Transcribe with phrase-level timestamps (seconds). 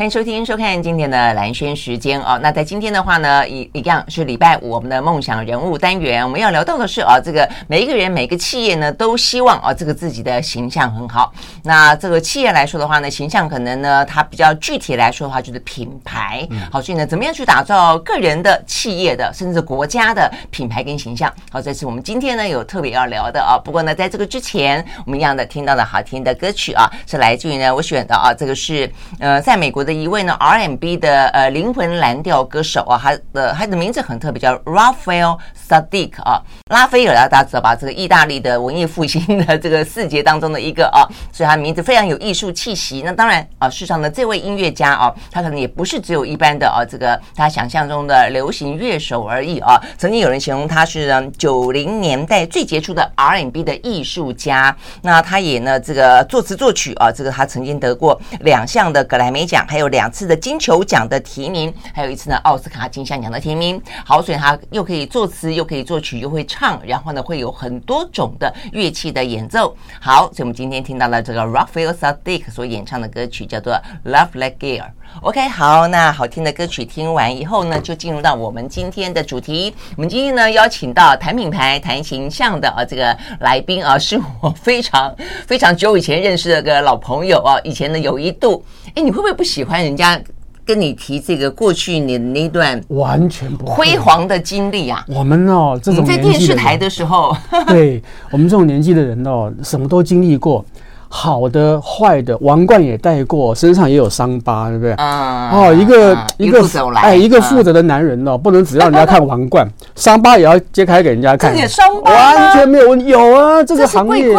[0.00, 2.40] 欢迎收听、收看今天的蓝轩时间哦。
[2.42, 11.30] 那在今天的话呢，一一样是礼拜五，我们的梦想人物单元，我们要聊到的是啊，这个每一个人、每个企业呢，都希望啊，这个自己的形象很好。
[11.62, 16.48] 那这个企业来说的话呢，形象可能呢，它比较具体来说的话，就是品牌。
[16.72, 21.30] 好，所以呢，怎么样去打造个人的、企业的，甚至国家的品牌跟形象？
[21.52, 23.60] 好，这是我们今天呢有特别要聊的啊。
[23.62, 29.89] 不过呢，在这个之前，我们一样的听到的好听的歌曲啊，是来自于呢我选的啊，这个是呃，在美国的。
[29.92, 35.38] 一位呢 R&B 的呃灵魂蓝调歌手啊，他的他的名字很特别，叫 Raphael
[35.68, 37.74] Sadiq 啊，拉斐尔啊，大家知道吧？
[37.74, 41.02] 这个意大利的文艺复兴的这个四杰当中的一个啊，
[41.32, 43.02] 所以他名字非常有艺术气息。
[43.04, 49.80] 那当然啊，事实上呢，这位音乐家啊，他可能也不是只有一般的啊，这个他想象中的流行乐手而已啊。
[49.98, 54.76] 曾经有人形容他是呢九零年代最杰出的 R&B 的艺术家。
[55.02, 59.79] 那他也呢这个作词作曲啊，这个他曾经得过两项的格莱美奖，还。
[59.80, 63.82] 有两次的金球奖的提名，还有一次呢奥斯卡金像奖的提名。
[64.04, 69.76] 好，所以他又可以作词，又可以作曲，又会唱，然后呢会有很多种的乐器的演奏。
[70.00, 73.72] 好，所以我们今天听到了这个 Raphael Sadiq 所演唱的歌曲叫做
[74.04, 74.82] 《Love Like Air》。
[75.22, 79.74] OK，好，那好听的歌曲听完以后呢，就进入到我们今天的主题。
[79.96, 85.14] 我们今天呢邀请到谈品牌、谈形象的啊这个来宾啊，是我非常
[85.46, 87.58] 非常久以前认识的个老朋友啊。
[87.64, 90.18] 以前呢有一度，哎，你会不会不喜欢人家
[90.64, 95.04] 跟你提这个过去你的那段完全不辉煌的经历啊？
[95.08, 97.36] 我们哦，这种在电视台的时候，
[97.66, 100.64] 对我们这种年纪的人哦，什么都经历过。
[101.12, 104.92] 好的、坏的，王冠也戴过，身上也有伤疤，对不对？
[104.92, 106.62] 啊、嗯，哦，一个、嗯、一个
[106.94, 111.52] 哎，一个负责的男人哦，不能只让人家看王冠， 伤疤也要揭开给人家看。
[111.52, 114.32] 这伤疤完全没有问题，有啊，这个行业？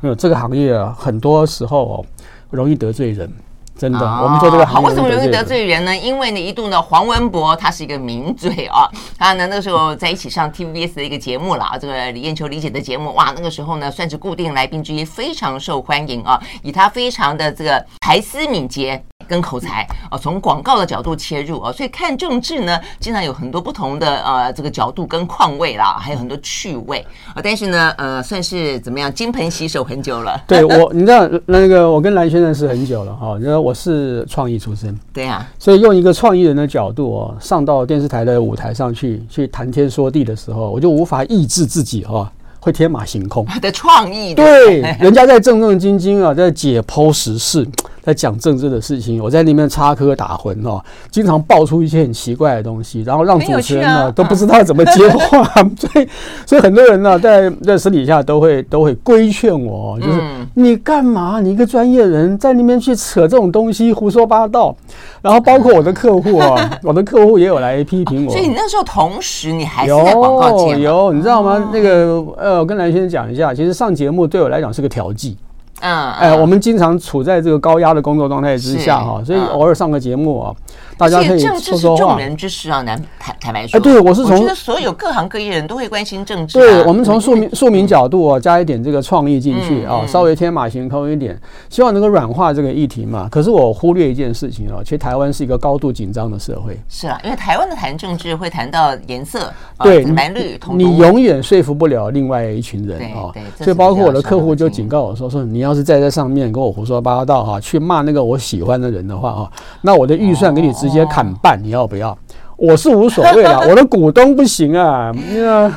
[0.00, 2.04] 没有这个行业啊，很多时候哦，
[2.50, 3.30] 容易得罪人。
[3.78, 5.96] 真的，我们做这个好，为什么容易得罪人呢？
[5.96, 19.00] 因为呢，一度呢，黄文博他是一个名嘴啊，他呢那个时候在一起上 TVBS 的一个节目了啊，这个李艳秋李姐的节目，哇，那个时候呢算是固定来宾之一，非常受欢迎啊，以他非常的这个才思敏捷。
[19.28, 27.40] 跟口才啊，从广告的角度切入啊，所以看政治呢，经常有很多不同的呃这个角度跟况味啦，还有很多趣味啊。
[27.42, 30.40] 但是呢，呃，算是怎么样，金盆洗手很久了。
[30.46, 44.34] 对我，你知道那个我跟蓝轩认识很久了哈，因为我是创意出身，对啊，所以用一个创意人的角度哦，上到电视台的舞台上去去谈天说地的时候，我就无法抑制自己哈，会天马行空 的创意。
[44.34, 47.66] 对， 人家在正正经经啊，在解剖时事。
[48.08, 55.44] 在讲政治的事情，我在里面插科打诨哦，经常爆出一些很奇怪的东西，然后让主持人呢、啊、 都不知道怎么接话，
[55.76, 56.08] 所以
[56.46, 61.38] 所以很多人呢、啊、在在私底下都会都会规劝我，就是、嗯、你干嘛？
[61.38, 64.74] 你一个专业人在那边去扯这种东西，胡说八道。
[65.20, 68.32] 然后包括我的客户啊， 我的客户也有来批评我。
[68.32, 71.68] 所以你那时候同时你还是在广告界有有，你知道吗？
[71.70, 75.36] 那个呃，我跟兰萱讲一下，其实上节目对我来讲是个调剂。
[75.80, 80.54] 嗯，哎，我们经常处在这个高压的工作状态之下哈，所以偶尔上个节目啊，
[80.98, 83.78] 大家可以说众人之事啊，难坦坦白说。
[83.78, 86.58] 哎，对，我是从我觉得所有各行各业人都会关心政治。
[86.58, 93.28] 对，我们从庶民庶民角度啊，加一点这个创意进去啊，稍微天马行空一点，希望能够软化这个议题嘛。
[93.30, 96.76] 可是我忽略一件事情啊，其实台湾是一个高度紧张的社会。
[96.88, 100.76] 是啊，因为台湾的谈政治会谈到颜色，对，蓝绿统。
[100.76, 103.30] 你永远说服不了另外一群人啊。
[103.56, 106.48] 所以包括我的客户就警告我说说，你要是在这上面。
[106.48, 109.50] 跟我胡说八道哈，去骂那个我喜欢的人的话啊，
[109.82, 112.16] 那我的预算给你直接砍半，你要不要？
[112.58, 115.12] 我是无所谓啦， 我的股东不行啊，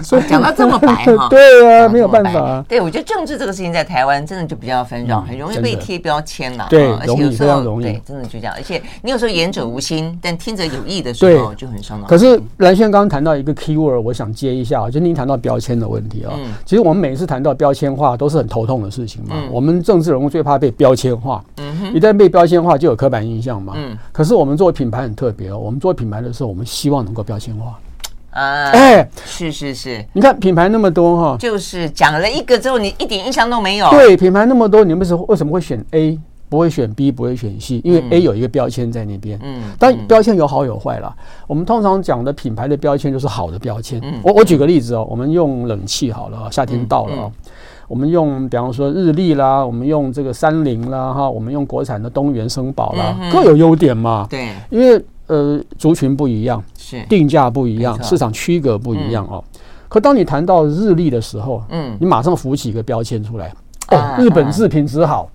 [0.01, 2.66] 所以讲到这么白哈， 对啊，没有办法。
[2.68, 6.66] 对，我觉得政治这个事情在台湾真的就比较纷扰，很容易被贴标签了。
[6.72, 8.54] 对，而且有时候对，真的就这样。
[8.57, 12.07] 而且你有时候言者无心，但听者有意的时候就很伤脑。
[12.07, 16.33] 可是蓝轩刚刚谈到一个 key word，我想接一下，就您谈到标签的问题啊。
[16.66, 19.36] 其实我们每次谈到标签化都是很头痛的事情嘛。
[19.51, 21.44] 我们政治人物最怕被标签化，
[21.94, 23.75] 一旦被标签化就有刻板印象嘛。
[24.12, 27.53] 可是我们作为品牌很特别哦，我们做品牌的时候，我们希望能够标签。
[27.56, 27.77] 化
[28.31, 33.89] 啊，哎，是是是，你看品牌那么多哈，就是讲了一个之后，你一点印象都没有。
[33.89, 36.18] 对，品牌那么多，你们是为什么会选 A？
[36.47, 39.39] 不会选 B，不会选 C，因为 A 有一个标签在那边。
[39.41, 41.15] 嗯，但标签有好有坏啦。
[41.47, 44.01] 我们通常讲的品牌的标签就是好的标签。
[44.03, 47.31] 嗯，我我举个例子哦，我们用冷气好了，夏天到了哦，
[47.88, 54.27] 我们用比方说日立啦，我们用这个三菱啦哈，我们用国产的东元生宝啦，各有优点嘛。
[54.29, 55.01] 对，因为
[55.31, 57.01] 呃族群不一样，是。
[57.07, 59.42] 定价不一样，市场区隔不一样哦。
[59.88, 63.54] 可当你谈到日历的时候，嗯，你马上浮起一个标签出来，
[63.89, 65.30] 哦，日本制品质好。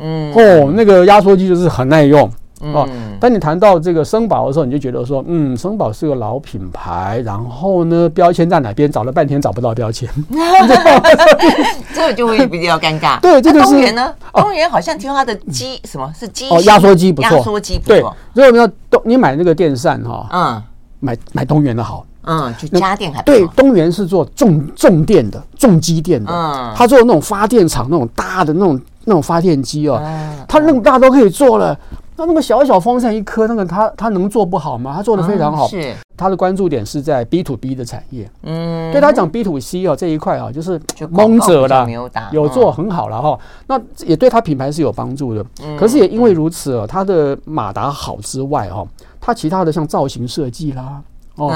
[0.00, 2.88] 嗯，哦，那个压缩机就是很耐用，哦。
[3.20, 8.90] 当你谈到这个生宝的时候，你就觉得说，嗯，生宝是个老品牌，然后呢，标签在哪边？
[8.90, 10.08] 找了半天找不到标签，
[11.94, 13.20] 这个就会比较尴尬。
[13.22, 14.14] 对，这个是东元呢？
[14.32, 16.48] 东元好像听说它的机什么是机？
[16.50, 17.94] 哦，压缩机不错，压缩机不错。
[17.94, 18.00] 对，
[18.34, 20.62] 所以我们要东，你买那个电扇哈，嗯，
[21.00, 28.80] 买买东元的好，嗯，就家电还对，东元是做重重电的，重机电的，嗯，他做那种发电厂那种大的那种。
[29.04, 29.98] 那种发电机哦，
[30.46, 31.74] 它那么大都可以做了，
[32.18, 34.92] 那那么小小风扇一颗，那个他他能做不好吗？
[34.94, 35.68] 他做的非常好。
[35.68, 38.28] 是，他的关注点是在 B to B 的产业。
[38.42, 40.80] 嗯，对他讲 B to C 哦这一块啊，就是
[41.10, 41.86] 蒙着了，
[42.32, 43.38] 有做很好了哈。
[43.68, 45.46] 那也对他品牌是有帮助的。
[45.78, 48.84] 可是也因为如此哦，它的马达好之外哈，
[49.20, 51.00] 它其他的像造型设计啦。
[51.36, 51.48] 哦，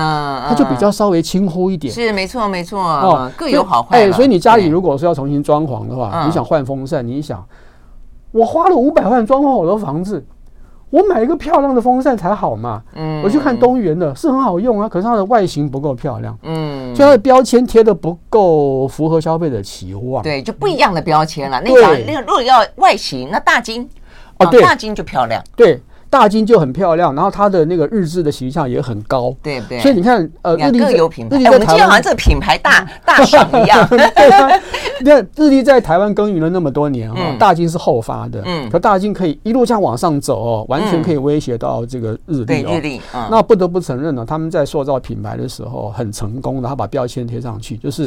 [0.49, 3.99] 它就比较稍微轻忽一点，是没错没错哦，各有好坏。
[3.99, 7.45] 哎，所以你家里如果说要重新装潢的话，你想换风扇，你想，
[8.31, 10.25] 我花了五百万装潢我的房子，
[10.93, 12.83] 我买一个漂亮的风扇才好嘛。
[12.95, 20.23] 嗯，我去看东元的，是很好用啊，可是它的外形不够漂亮，嗯，所以它的标签贴的不够符合消费者期望。
[20.23, 21.61] 对，就不一样的标签了。
[21.63, 23.89] 那个那个，如果要外形，那大金
[24.39, 25.43] 哦，大金就漂亮。
[25.57, 25.81] 对。
[26.13, 29.81] 大金就很漂亮，然后它的那个日志的形象也很高，对对。
[29.81, 31.39] 所以你看，呃，日立各有品牌。
[31.39, 33.89] 我们今天好像这个品牌大 大赏一样。
[33.89, 34.61] 对啊，
[35.01, 42.73] 你看日立在台湾耕耘了那么多年哈，大金是后发的，嗯，可大金可以一路这样往上走哦，完全可以威胁到这个日立哦。
[42.75, 43.01] 日立，
[43.31, 48.05] 那不得不承认呢，他们在塑造品牌的时候很成功，然后把标签贴上去，就是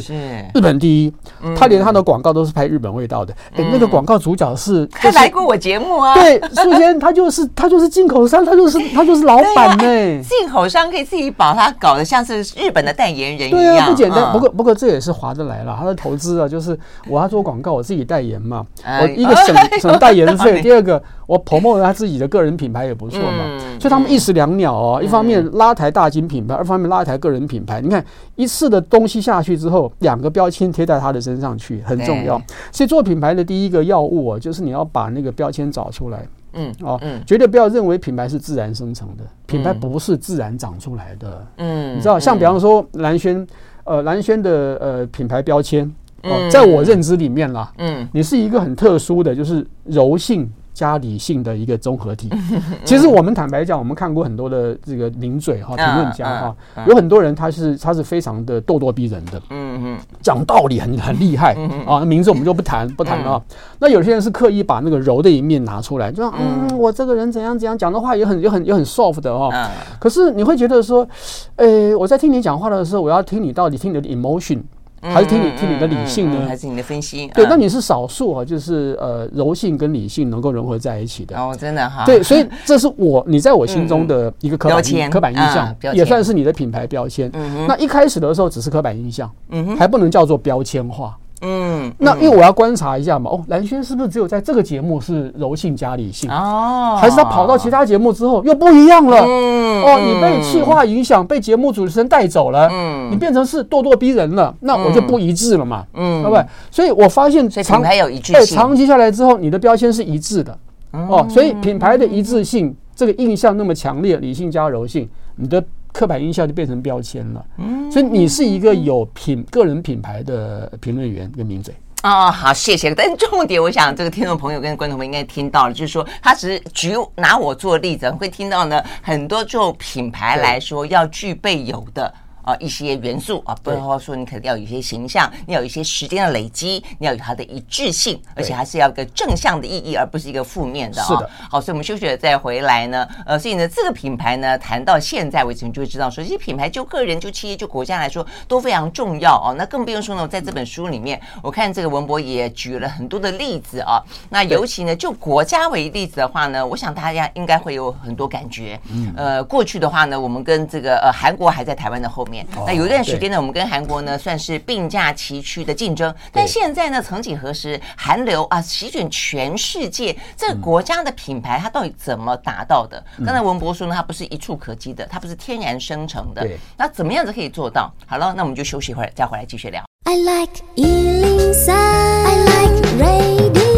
[0.54, 1.14] 日本第一。
[1.58, 6.14] 他连他的广告都是拍日本味道的，哎，那个广告主角是他来过我节目啊。
[6.14, 7.95] 对，素仙他就是他就是。
[7.96, 10.22] 进口商，他就是他就是老板呢。
[10.22, 14.34] 进口商可以自己把它搞得像是日本的代言人一样，对啊，不简单。
[14.34, 16.78] 不过不过这也是划得来了，他的投资啊，就是
[17.08, 23.58] 我要做广告，我自己代言嘛，我一个省省代言费， 第二个我 promote 他自己的个人品牌也不错嘛。
[23.80, 27.80] 所以他们一石两鸟哦，一方面拉抬大金品牌，二方面拉抬个人品牌。
[27.80, 28.04] 你看
[28.36, 32.42] 一次的东西下去之后，两个标签贴在他的身上去，很重要。
[32.74, 36.28] 所以做品牌的第一个要务啊，就是你要把那个标签找出来。
[36.56, 41.48] 嗯哦，嗯，绝对不要认为品牌是自然生成的，品牌不是自然长出来的。
[41.58, 43.46] 嗯，你知道，像比方说蓝轩，
[43.84, 45.86] 呃，蓝轩的呃品牌标签，
[46.24, 50.52] 哦，在我认知里面啦，嗯，你是一个很特殊的，就是柔性。
[50.76, 52.30] 加理性的一个综合体。
[52.86, 56.56] 其实我们坦白讲，我们看过很多的这个名嘴哈、评论家哈，
[56.86, 61.56] 有很多人他是他是非常的咄咄逼人的，嗯嗯，讲道理很很厉害
[61.88, 62.06] 啊。
[62.06, 63.42] 名字我们就不谈不谈了。
[63.80, 69.50] 那有些人是刻意把那个柔的一面拿出来，就说嗯，我这个人怎样怎样，讲的话也很也很也很 soft 的哦。
[69.98, 71.08] 可是你会觉得说，
[71.56, 74.62] 呃，我在听你讲话的时候，我要听你到底听你的 emotion。
[75.02, 76.46] 还是听你听你的理性呢？
[76.48, 77.28] 还是你的分析？
[77.34, 81.38] 对，那你是少数啊，就是呃，柔性跟理性能够融合在一起的。
[81.38, 82.04] 哦，真的哈。
[82.06, 87.32] 对，所以这是我你在我心中的一个刻板刻板印象，也算是你的品牌标签。
[87.68, 89.32] 那一开始的时候只是刻板印象，
[89.78, 91.18] 还不能叫做标签化。
[91.42, 96.30] 嗯，那因为我要观察一下嘛，哦，蓝轩是不是只有在这个节目是柔性加理性？
[96.32, 99.24] 哦，还是他跑到其他节目之后又不一样了？
[99.26, 106.46] 嗯，哦，你被气化影响，被节目主持人带走了，嗯，你变成是咄咄逼人了，那我就不一致了嘛，嗯，对不对？
[106.72, 110.58] 所以我发现品牌有一致性，对，长期下来之后，你的标签是一致的，
[110.92, 115.64] 哦，所以品牌的一致性，这个印象那么强烈，理性加柔性，你的。
[115.96, 121.74] 刻板印象就变成标签了，嗯，所以你是一个有品个人品牌的评论员跟名嘴
[122.04, 122.94] 哦，好，谢谢。
[122.94, 132.14] 但重点，我想这个听众朋友跟观众朋友应该听到了，就是说，他只是举拿我做例子，会听到呢很多就品牌来说要具备有的。
[132.46, 141.08] 啊，一些元素啊，不然的话说，你肯定要有一些形象，你要有一些时间的累积，你要有它的一致性，而且还是要一个正向的意义，而不是一个负面的啊。
[141.08, 141.30] 是的。
[141.50, 149.56] 好，所以我们休息了再回来呢，呃，所以呢，这个品牌呢，谈到现在为止，你就会知道说，这些品牌就个人、就企业、就国家来说都非常重要哦。
[149.58, 154.00] 那更不用说呢，在这本书里面，我看这个文博也举了很多的例子啊。
[154.30, 158.80] 那尤其呢，就国家为例子的话呢，我想大家应该会有很多感觉。
[158.92, 159.12] 嗯。
[159.18, 162.35] 呃，过去的话呢，我们跟这个呃韩国还在台湾的后面。
[162.36, 162.46] 面。
[162.66, 166.14] 那有一段时间呢，我们跟韩国呢算是并驾齐驱的竞争。
[166.34, 173.02] 但现在呢，曾几何时，韩流啊席卷全世界，这个国家的品牌它到底怎么达到的？
[173.26, 176.46] 刚才文博说呢，它不是一触可及的，它不是天然生成的。
[176.76, 177.90] 那怎么样子可以做到？
[178.06, 179.82] 好了，那我们就休息一会儿，再回来继续聊。
[180.04, 183.75] I like 103, I like radio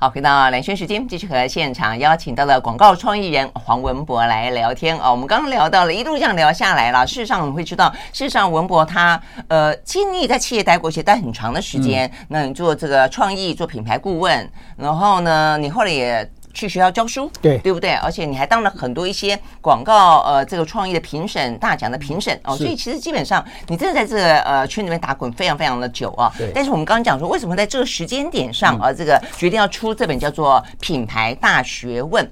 [0.00, 5.10] 好，回到蓝轩时间，继续和现场邀请到了广告创意人黄文博来聊天哦。
[5.10, 7.04] 我们刚刚聊到了，一路这样聊下来了。
[7.04, 12.08] 事实上，我们会知道，事实上文博他呃，其实你也在企业待过，且待很长的时间。
[12.28, 16.30] 那你做这个创意，做品牌顾问，然后呢，你后来也。
[16.58, 17.92] 去学校教书，对对不对？
[17.94, 26.32] 而且你还当了很多一些广告呃这个创意的评审大奖的评审哦，所以其实基本上你真的在这个呃圈里面打滚非常非常的久啊。
[26.36, 26.50] 对。
[26.52, 32.24] 但是我们刚刚讲说，为什么在这个时间点上啊，这个决定要出这本叫做《品牌大学问》。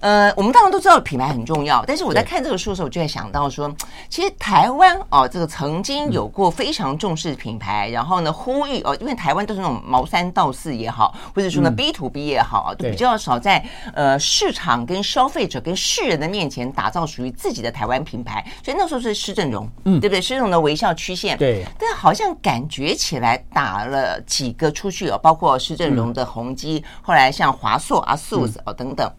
[0.00, 3.70] 呃，我们当然都知道品牌很重要，但是我在看这个书的时候，我就在想到说，
[4.08, 20.20] 其实台湾哦，这个曾经有过非常重视品牌，然后呢呼吁哦，因为台湾都是那种毛三到四也好，或者说呢 B to B 也好啊，都比较少在呃市场跟消费者跟世人的面前打造属于自己的台湾品牌，所以那时候是施正荣，嗯，对不对？
[20.22, 29.10] 施正荣的微笑曲线，对，但好像感觉起来打了几个出去哦，包括施正荣的宏基，后来像华硕啊、SUSE 哦等等。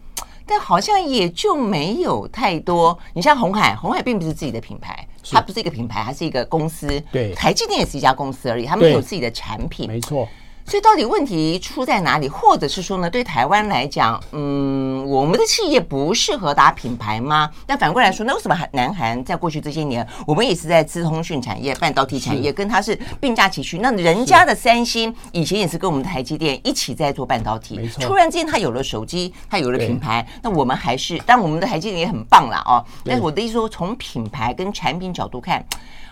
[0.46, 2.98] 但好像也就没有太多。
[3.14, 7.02] 你像红海，红海并不是自己的品牌，它不是一个品牌，它是一个公司。
[7.10, 9.88] 对，台积电也是一家公司而已，他们有自己的产品。
[9.88, 10.28] 没错。
[10.64, 12.28] 所以到底问题出在哪里？
[12.28, 17.50] 或者是说呢，对台湾来讲，嗯，我们的企业不适合打品牌吗？
[17.66, 23.78] 但反过来说，那为什么南韩在过去这些年，我们也是在资通讯产业、半导体产业跟它是并驾齐驱？
[23.78, 32.82] 那人家的三星以前也是跟我们的台积电一起在做半导体，突然之间它有了手机，它有了品牌，那我们还是，但我们的台积电也很棒啦哦。
[33.04, 35.62] 但是我的意思说，从品牌跟产品角度看。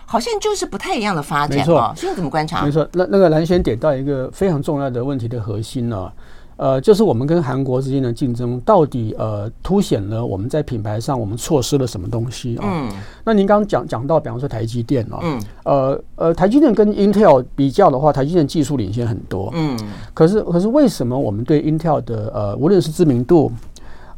[0.05, 2.63] 好像就是不太一样的发展啊，所以你怎么观察？
[2.65, 6.13] 没错，那那个蓝轩点到一个非常重要的问题的核心呢、啊，
[6.57, 12.63] 呃，就是我们跟韩国之间的竞争到底呃凸显了我们在品牌上我们错失了什么东西啊？
[12.65, 12.91] 嗯，
[13.23, 19.77] 那您刚刚讲讲到，比方说台积电啊，嗯，呃呃，台积电跟 Intel 比较的话，台积电技术领先很多，嗯，
[20.13, 23.51] 可是可是为什么我们对 Intel 的呃无论是知名度？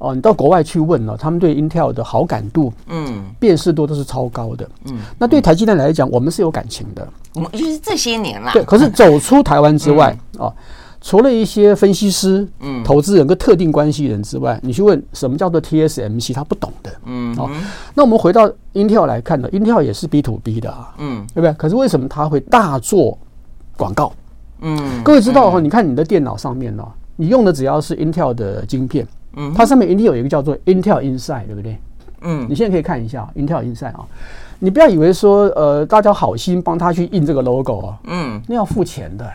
[0.03, 4.99] 哦，你到国外去问了，他们对 Intel 的好感度，嗯，辨识度都是超高的，嗯。
[5.17, 8.51] 那对台积电来讲，我们是有感情的，我们就是这些年了。
[8.51, 10.53] 对，可是走出台湾之外， 哦，
[10.99, 17.33] 除了一些分析师、嗯，投资人跟特定关系人之外，你去问什么叫做 TSMC，他不懂的，嗯。
[17.37, 17.49] 哦，
[17.95, 21.53] 那我们回到 Intel 来看呢，Intel 也是 B to B 的啊，嗯，对不对？
[21.53, 23.17] 可是为什么他会大做
[23.77, 24.11] 广告？
[24.59, 29.07] 嗯，各位知道哈，你看你的电脑上面呢，你用的只要是 Intel 的晶片。
[29.35, 31.77] 嗯，它上面一定有一个叫做 Intel Inside，对不对？
[32.21, 34.05] 嗯，你现在可以看一下 Intel Inside 啊，
[34.59, 39.29] 你不要以为说呃大家好心帮他去印这个 logo 啊，嗯，那要付钱的，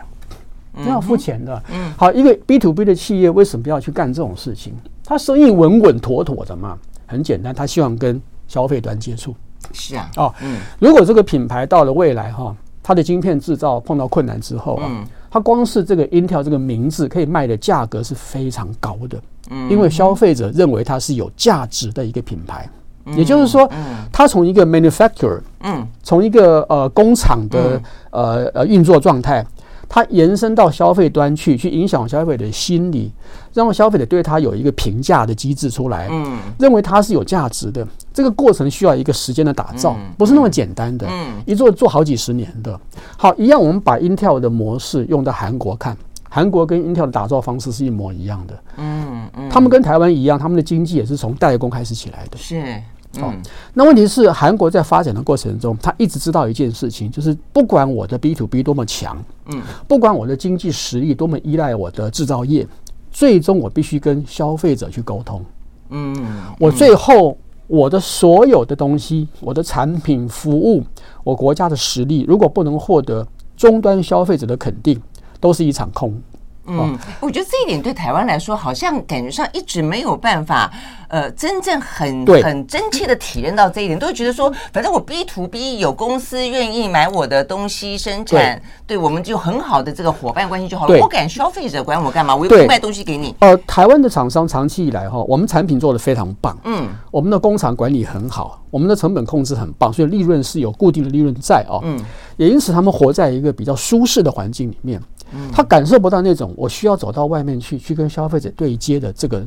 [0.73, 1.63] 那要付钱的。
[1.71, 4.73] 嗯，好，一个 B to B 的企业为什么要去干这种事情？
[5.03, 9.35] 他生意稳稳妥妥的嘛，很简单，他希望跟消费端接触。
[9.73, 19.21] 是啊，哦，嗯，如果这个品牌到了未来哈，它的晶片制造碰到困难之后啊，它光是这个 Intel 这个名字可以卖的价格是非常高的。
[19.69, 22.69] 因为消费者认为它是有价值的一个品牌，
[23.15, 23.69] 也就是说，
[24.11, 29.45] 它从一个 manufacturer，嗯，从一个呃工厂的呃呃运作状态，
[29.87, 33.11] 它延伸到消费端去，去影响消费者的心理，
[33.53, 37.87] 让消费者对它有一个评价的机制出来，嗯，认为它是有价值的。
[38.13, 41.07] 这个过程需要一个时间的打造，不是那么简单的，
[41.45, 42.79] 一做做好几十年的。
[43.17, 45.97] 好，一样，我们把 Intel 的模式用到韩国看。
[46.31, 48.98] 韩国跟 Intel 的打造方式是一模一样的，嗯
[49.35, 52.81] 嗯，他们跟台湾一样，他们的经济也是从代工开始起来的，是，
[53.21, 53.33] 哦，
[53.73, 59.17] 那问题是韩国在发展的过程中，他一直知道一件事情，就是不管我的 B to B 多么强，
[59.47, 62.67] 嗯，不管我的经济实力多么依赖我的制造业，
[63.11, 65.43] 最终我必须跟消费者去沟通，
[65.89, 66.15] 嗯，
[66.59, 70.83] 我最后我的所有的东西，我的产品服务，
[71.23, 74.99] 我国家的实力，如果不能获得终端消费者的肯定。
[75.41, 76.21] 都是一场空。
[76.69, 80.71] 嗯，我觉得这一点对台湾来说，好像感觉上一直没有办法，
[81.07, 90.99] 呃，真正很很真切的体验到这一点，都会觉得说，反正我 B to B 有公司愿意买我的东西生产，对我们就很好的这个伙伴关系就好了。
[90.99, 92.35] 我管消费者管我干嘛？
[92.35, 93.35] 我又不卖东西给你。
[93.39, 101.99] 呃，台湾的厂商长期以来哈，我们产品做的非常棒，嗯，我们的工厂管理很好，我们的成本控制很棒，所以利润是有固定的利润在哦，嗯，
[102.37, 105.01] 也因此他们活在一个比较舒适的环境里面。
[105.51, 109.45] 他感受不到那种我需要走到外面去，去跟消费者对接的这个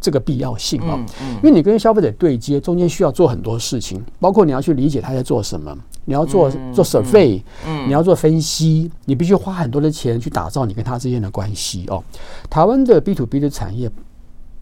[0.00, 0.98] 这个必要性啊，
[1.42, 7.42] 因为你跟消费者对接，中间需要做很多事情，包括你要去理解他在做什么，你要做做 survey，
[7.86, 12.02] 你要做分析，你必须花很多的钱去打造你跟他之间的关系哦。
[12.48, 13.90] 台湾的 B to B 的产业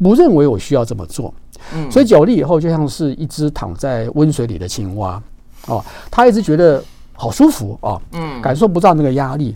[0.03, 1.33] 不认为我需要这么做，
[1.91, 5.23] 所以久了以后就像是一只躺在温水里的青蛙
[5.67, 6.83] 哦，他一直觉得
[7.13, 8.01] 好舒服哦，
[8.43, 9.55] 感受不到那个压力。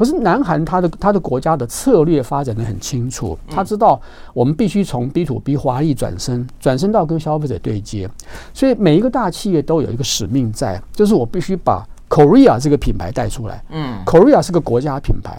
[0.00, 4.00] 可是南韩它的它的国家的策略发展的很清楚，他知道
[4.32, 8.08] 我们必须从 B to B 华丽转身，转身到跟消费者对接，
[8.54, 13.62] 所以每一个大企业都有一个使命在，就是我必须把 Korea 这个品牌带出来。
[13.68, 15.38] 嗯，Korea 是个国家品牌，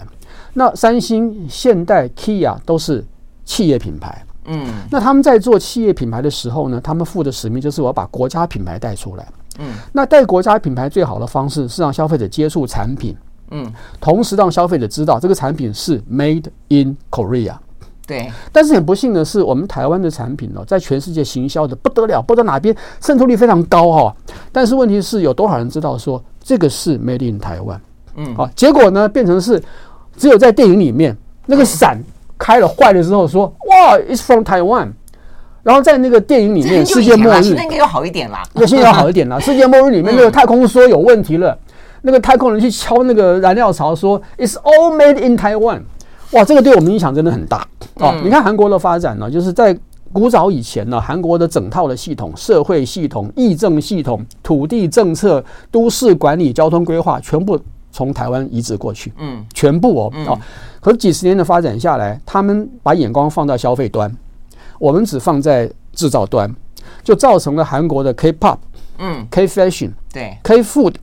[0.52, 3.04] 那三星、现代、Kia 都是
[3.44, 4.24] 企业品牌。
[4.44, 9.26] 嗯，那他们在做企业品牌的时候呢，他们负的使命就是我要把国家品牌带出来。
[9.58, 13.16] 嗯，那带国家品牌最好的方式是让消费者接触产品。
[13.52, 17.54] 嗯，同时让消费者知道这个产品是 Made in Korea。
[18.04, 24.16] 对，但是很不幸的是，我们台湾的产品呢，在全世界行销的不得了，不知道哪边渗透率非常高哈。
[24.50, 27.80] 但是问题是有多少人知道说这个是 Made in 台湾？
[28.16, 29.62] 嗯，好，结果呢变成是
[30.16, 31.16] 只有在电影里面
[31.46, 32.02] 那个伞
[32.36, 34.92] 开了坏了之后说哇，It's from Taiwan。
[35.62, 38.42] 然后在那个电影里面，世界末日，现在应该要好一点啦。
[38.54, 39.38] 那现在要好一点啦。
[39.38, 41.56] 世界末日里面那个太空梭有问题了。
[42.02, 45.82] 那个太空人去敲那个燃料槽，说 "It's all made in Taiwan"，
[46.32, 48.14] 哇，这个对我们影响真的很大哦。
[48.22, 49.76] 你看韩国的发展呢，就是在
[50.12, 57.58] 古早以前呢，韩国的整套的系统、社会系统、议政系统、土地政策、都市管理、交通规划，全部
[57.90, 60.38] 从台湾移植过去，嗯，全部哦哦。
[60.80, 64.14] 可是几十年的发展下来，他们把眼光放到消费端，
[64.78, 66.52] 我们只放在制造端，
[67.04, 68.56] 就造成了韩国的 K-pop，
[68.98, 70.94] 嗯，K fashion，对，K food。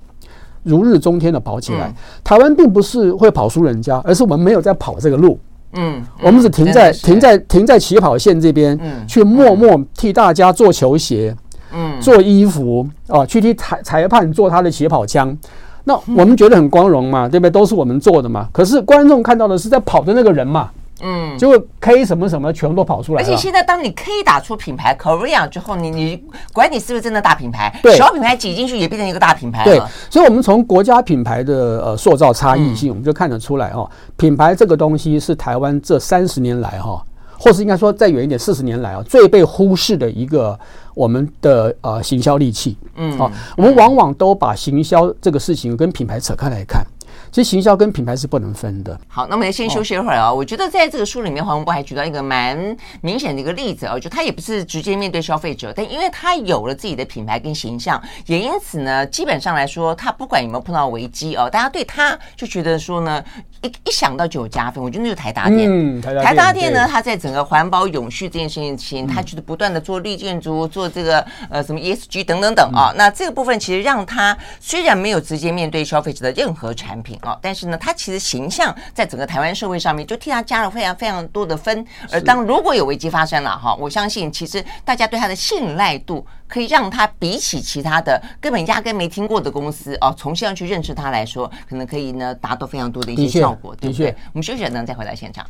[0.64, 5.40] 如日中天的跑起来，嗯、台湾并不是会跑输人家，而是我们没有在跑这个路。
[5.74, 11.36] 嗯，我们只停在停在停在起跑线这边，嗯，去默默替大家做球鞋，
[11.72, 15.38] 嗯，做衣服啊，去替裁裁判做他的起跑枪。
[15.84, 17.52] 那我们觉得很光荣嘛，对不对？
[17.52, 18.48] 都是我们做的嘛。
[18.52, 20.70] 可是观众看到的是在跑的那个人嘛。
[21.02, 23.22] 嗯，就会 K 什么什么全部都跑出来。
[23.22, 29.66] 而且现在，当你 K 打出品牌 Korea 之后，你你管你是不是真的大品牌，对小品牌挤进去也变成一个大品牌了。
[29.66, 37.04] 对，所以，我们从国家品牌的呃塑造差异性，我们就看得出来哦，品牌这个东西是台湾这三十年来哈，
[37.38, 40.58] 或是应该说再远一点四十年来啊，最被忽视的一个
[40.94, 42.78] 我们的呃行销利器。
[42.96, 46.86] 嗯，好，我们往往都把行销这个事情跟品牌扯开来看。
[47.32, 49.00] 其实行销跟品牌是不能分的。
[49.08, 50.34] 好，那我们先休息一会儿啊。
[50.34, 52.58] 我觉得在这个书里面，黄文博还举到一个蛮
[53.02, 63.24] 明显的一个例子啊，就他也不是直接面对消费者，但因为他有了自己的品牌跟形象，也因此呢，基本上来说，他不管有没有碰到危机哦，大家对他就觉得说呢，
[63.62, 64.84] 一一想到就有加分。
[64.84, 72.92] 我觉得那就是台达店，嗯，台达电，台达电呢，它在整个环保永续这件事情，他觉得不断的做绿建筑，做这个呃什么 ESG 等等等啊。
[72.96, 77.19] 那这个部分其实让他虽然没有直接面对消费者的任何产品。
[77.24, 81.86] 哦，但是呢，他其实形象在整个台湾社会上面，就替他加了非常非常多的分。
[82.12, 94.16] 而当如果有危机发生了哈，我相信其实大家对他的信赖度，可以让他比起其他的根本压根没听过的公司哦，重新要去认识他来说，可能可以呢达到非常多的一些效果，对不对？
[94.34, 95.46] 我们休息了呢，再回到现场。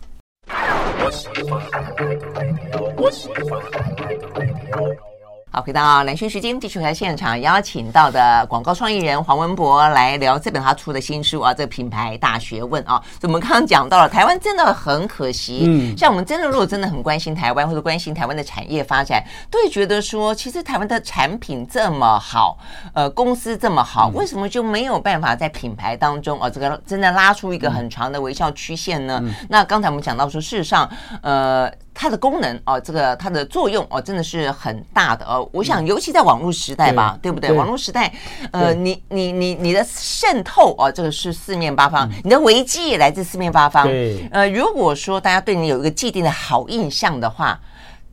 [5.60, 13.04] 好，回到蓝轩时间，继续来现场邀请到的广告创意人黄文博来聊这本他出的新书啊，这个品牌大学问啊。
[13.24, 22.58] 我们刚刚讲到了台湾真的很可惜，嗯，像我们真的如果真的很关心台湾或者关心台湾的产业发展，都会觉得说，其实台湾的产品这么好，
[22.94, 29.22] 呃，公司这么好，为什么就没有办法在品牌当中啊，这个真的拉出一个很长的微笑曲线呢？
[29.50, 30.90] 那刚才我们讲到说，事实上，
[31.22, 31.70] 呃。
[31.94, 35.48] 它的功能啊，这个它的作用哦，真的是很大的哦。
[35.52, 37.50] 我想，尤其在网络时代吧，对，对不对？
[37.50, 38.14] 对网络时代，
[38.52, 43.86] 呃，你你你你的渗透啊，这个是四面八方，你的危机也来自四面八方。
[43.86, 47.60] 对，呃，如果说大家对你有一个既定的好印象的话。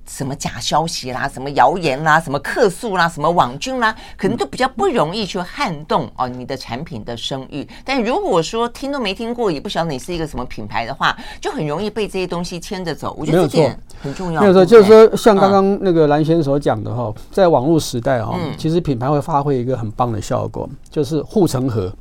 [0.08, 7.66] 什么假消息啦，什么谣言啦，什么客诉啦，什么网军啦，可能都比较不容易去撼动哦你的产品的声誉。
[7.84, 13.16] 但如果说听都没听过，也不晓得你是一个什么品牌的话，就很容易被这些东西牵着走。
[13.18, 14.40] 我觉得这点很重要。
[14.40, 21.92] 没有错，就是说像刚刚那个兰萱所讲的哈，在网络时代哈，其实品牌会发挥一个很棒的效果，就是护城河，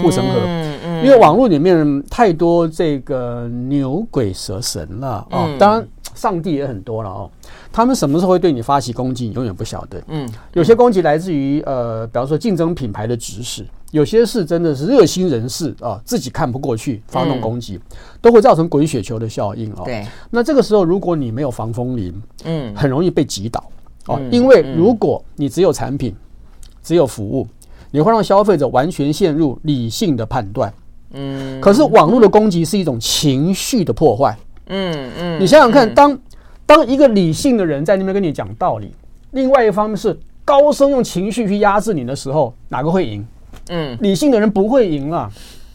[0.00, 0.40] 护城河。
[0.44, 1.04] 嗯嗯。
[1.04, 5.88] 因为网络里面太多这个牛鬼蛇神了啊，当然。
[6.14, 7.30] 上帝也很多了哦，
[7.72, 10.02] 他们什么时候会对你发起攻击，你永远不晓得。
[10.08, 19.82] 嗯，有些攻击来自于呃，比方说竞争品牌的指使，有些是真的是热心人士啊，自己看不过去发动攻击，嗯、都会造成滚雪球的效应哦。
[19.84, 23.62] 对，那这个时候如果你没有防风林，嗯，很容易被击倒
[24.06, 24.18] 哦。
[24.20, 26.14] 嗯、因为如果你只有产品，
[26.82, 27.46] 只有服务，
[27.90, 30.72] 你会让消费者完全陷入理性的判断。
[31.14, 34.36] 嗯，可是网络的攻击是一种情绪的破坏。
[34.72, 36.18] 嗯嗯，你想想看，当
[36.66, 38.94] 当一个理性的人在那边跟你讲道理，
[39.32, 43.24] 另外一方面是高声用情绪去压制你的时候，哪个会赢？
[43.68, 45.30] 嗯，理性的人不会赢了，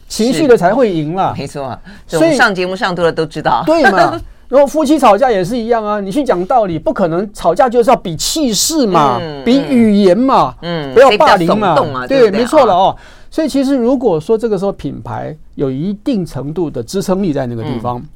[0.08, 1.34] 情绪的才会赢了。
[1.38, 4.20] 没错，所以上节目上多了都知道， 对嘛？
[4.48, 12.96] 然后夫妻吵架也是一样啊，你去讲道理，不可能吵架就是要比气势嘛，嗯、比语言嘛，嗯，不要霸凌嘛，啊、对，没错了哦。
[13.30, 18.08] 所以其实如果说这个时候品牌有一定程度的支撑力在那个地方，嗯、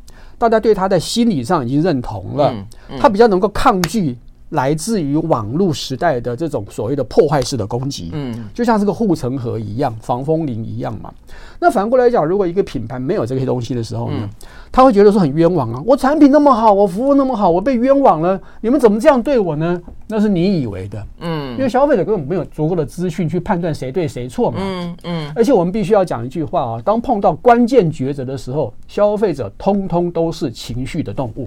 [0.48, 4.16] 大家对他在心理上已经认同了，嗯嗯、他比较能够抗拒。
[4.52, 11.12] 来自于网络时代的这种所谓的破坏式的攻击，嗯，就像这个护城河一样，防风林一样嘛。
[11.58, 14.28] 那反过来讲，如果一个品牌没有这些东西的时候呢，
[14.70, 15.82] 他会觉得说很冤枉啊！
[15.86, 19.80] 我产品那么好，我服务那么好，我被冤枉了，你们怎么这样对我呢？
[20.08, 25.32] 那是你以为的，嗯，因为消费者根本没有足够的资讯去判断谁对谁错嘛，嗯嗯。
[25.34, 31.46] 而且我们必须要讲一句话啊，当碰到关键抉择的时候，消费者通通都是情绪的动物，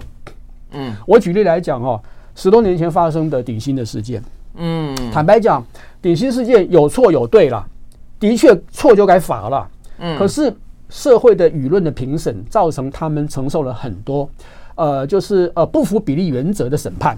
[0.71, 2.01] 嗯，我举例来讲哦。
[2.35, 4.21] 十多年前发生的顶新的事件，
[4.57, 5.65] 嗯，坦白讲，
[6.01, 7.65] 顶新事件有错有对了，
[8.19, 9.67] 的确错就该罚了，
[9.99, 10.53] 嗯，可是
[10.89, 14.29] 社会的舆论的评审造成他们承受了很多，
[14.75, 17.17] 呃，就是呃不符比例原则的审判，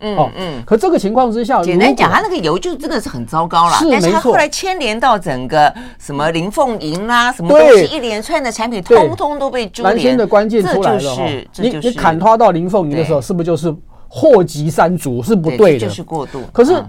[0.00, 13.74] 嗯嗯，可这个情况之下，简单讲，他那个油就真的是很糟糕了，但是他后来牵连到整个什么林凤营啦，什么东西一连串的产品，通通都被株连，蓝的关键出来了，是你你砍他到林凤营的时候，是不是就是？
[14.12, 16.42] 祸及三族是不对的，就是过度。
[16.52, 16.84] 可是，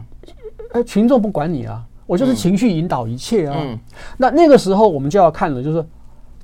[0.71, 3.55] 呃，群众不管你啊，我就是情绪引导一切啊。
[3.59, 3.77] 嗯，
[4.17, 5.85] 那那个时候我们就要看了，就是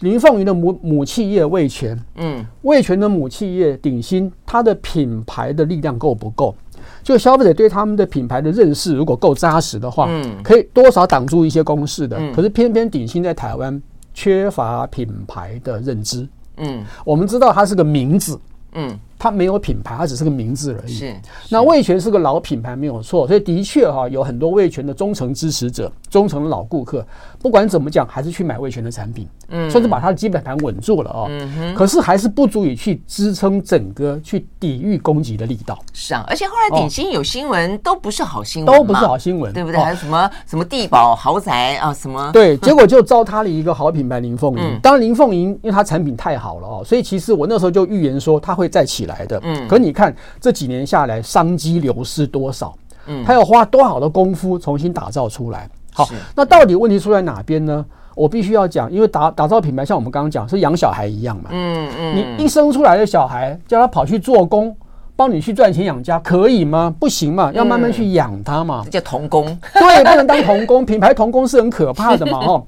[0.01, 6.53] 林凤云的母母企业味全，嗯，味全的母企业鼎新，它的品牌的力量够不够？
[7.01, 12.17] 就消费者对他们的品牌的认识如果够扎实的话，嗯，可以多少挡住一些攻势的。
[12.19, 13.81] 嗯，可是偏偏鼎新在台湾
[14.13, 16.29] 缺乏品牌的认知。
[16.57, 18.39] 嗯，我们知道它是个名字。
[18.73, 18.99] 嗯。
[19.19, 20.93] 它没有品牌，它只是个名字而已。
[20.93, 21.15] 是，
[21.49, 23.27] 那味全是个老品牌，没有错。
[23.27, 27.06] 所以的确哈，有很多味全的忠诚支持者、忠诚的老顾客，
[27.39, 31.27] 不管怎么讲，还是去买味全的产品，嗯，甚至把它的基本盘稳住了哦。
[31.30, 31.75] 嗯哼。
[31.75, 35.80] 可是还是不足以去支撑整个去抵御攻击的力道。
[35.93, 39.80] 是啊，而且后来鼎新有新闻都不是好新闻，都不是好新闻，对不对？
[39.80, 42.32] 还有什么什么地堡豪宅啊，什么？
[42.32, 44.80] 对，结果就糟蹋了一个好品牌林凤营。
[44.84, 49.38] 当然林凤营因为它产品太好了哦，所以其实我那时候就预言说它会再起来的。
[49.43, 49.91] 嗯，可你。
[49.98, 52.72] 看这几年下来，商机流失多少？
[53.08, 55.67] 嗯，他要花多少的功夫重新打造出来？
[55.91, 57.84] 好，那到底问题出在哪边呢？
[58.13, 61.50] 我必须要讲，因为打打造品牌，像我们刚刚讲，是养小孩一样嘛。
[61.52, 64.76] 嗯嗯，你一生出来的小孩，叫他跑去做工，
[65.17, 66.93] 帮你去赚钱养家，可以吗？
[66.99, 68.84] 不行嘛，要慢慢去养他嘛。
[68.86, 70.86] 这叫童工， 对，不能当童工。
[70.86, 72.63] 品牌童工是很可怕的嘛， 哦，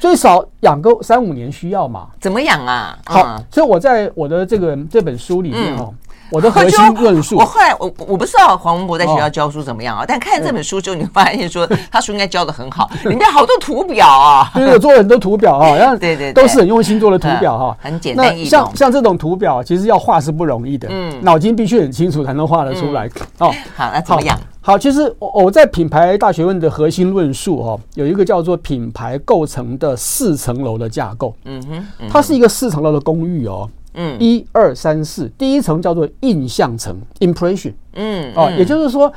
[0.00, 2.08] 最少养个三五年需要嘛。
[2.18, 2.98] 怎么养啊？
[3.04, 5.94] 好，所以我在我的这个这本书里面哦。
[6.30, 18.50] 我的核心论述，我后来我我不知道黄文博在学校教书怎么样啊，但看了这本书之后，你会发现说 他书应该教的很好， 里面好多图表啊，对，有做了很多图表啊， 然后对对，都是很用心做的图表哈，很简单易懂。
[18.50, 23.08] 像像这种图表，其实要画是不容易的，嗯，脑筋必须很清楚才能画得出来。
[23.38, 24.38] 哦，好，那怎么样？
[24.62, 31.60] 好，其实我我在品牌大学问的核心论述哦，有一个叫做品牌构成的四层楼的架构，嗯
[31.98, 33.68] 哼，它是一个四层楼的公寓哦。
[34.02, 37.74] 嗯，一二三四，第一层叫做印象层 （impression）。
[37.92, 39.12] 嗯，哦，也就是说，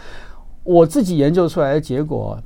[0.63, 2.38] 我自己研究出来的结果，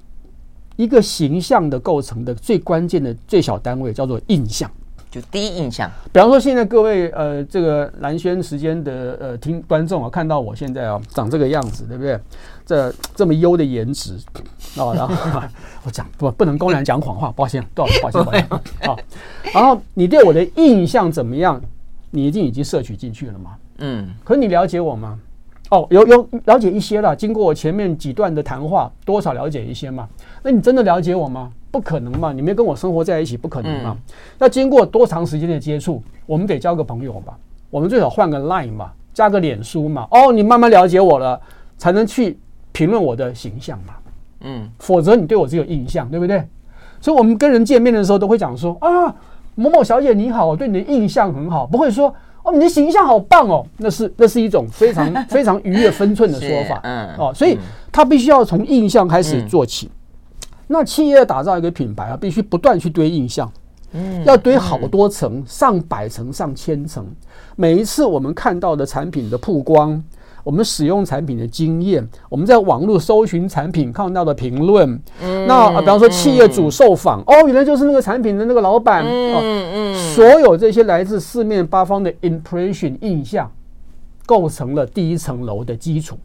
[0.75, 4.69] 一个形象的构成的最关键的最小单位叫做印象，
[5.09, 5.89] 就第一印象。
[6.13, 12.19] 比方说，现在各位呃，这个蓝轩时间的呃听观众啊，看到我现在啊长这个样子，对不对？
[12.67, 14.15] 这这么优的颜值
[14.75, 15.41] 哦，然后
[15.83, 18.47] 我讲不不能公然讲谎话，抱歉，对，抱歉，抱歉
[18.91, 18.95] 啊。
[19.55, 21.59] 然后你对我的印象怎么样？
[22.11, 23.55] 你一定已经摄取进去了嘛？
[23.79, 25.19] 嗯，可你了解我吗？
[25.69, 27.13] 哦，有有了解一些了。
[27.15, 30.07] 经过我前面几段的谈话，多少了解一些嘛？
[30.41, 31.51] 那你真的了解我吗？
[31.69, 32.31] 不可能嘛！
[32.31, 33.97] 你没跟我生活在一起，不可能嘛！
[34.39, 37.37] 那经过多长时间的接触，我们得交个朋友吧？
[37.69, 40.07] 我们最少换个 Line 嘛，加个脸书嘛。
[40.09, 41.39] 哦，你慢慢了解我了，
[41.77, 42.39] 才能去
[42.71, 43.93] 评论我的形象嘛。
[44.41, 46.41] 嗯，否则你对我只有印象，对不对？
[47.01, 49.13] 所以我们跟人见面的时候都会讲说啊。
[49.59, 57.57] 某某小姐你好，我对你的印象很好，不会说哦，你的形象好棒哦，那是那是一种非常 非常逾越分寸的说法，嗯，哦，所以
[57.91, 59.89] 他必须要从印象开始做起。
[60.67, 63.51] 那企业打造一个品牌啊，必须不断去堆印象，
[63.93, 67.05] 嗯，要堆好多层，上百层、上千层。
[67.55, 70.01] 每一次我们看到的产品的曝光，
[70.47, 79.35] 我们使用产品的经验，我们在网络搜寻产品看到的评论，嗯，那比方说企业主受访，哦，原来就是那个产品的那个老板，嗯
[79.73, 83.51] 嗯，所有这些来自四面八方的 impression 印象，
[84.25, 86.17] 构成了第一层楼的基础。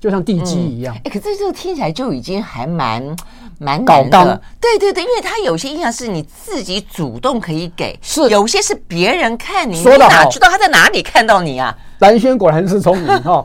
[0.00, 3.14] 就像地基一样，哎、嗯，可是这个听起来就已经还蛮
[3.58, 4.40] 蛮高的。
[4.58, 11.76] 对对对，因为它有些印象是你自己主动可以给，是有些是别人看你，说你哪知道他在哪里看到你啊？
[11.98, 13.44] 蓝轩果然是聪明哈。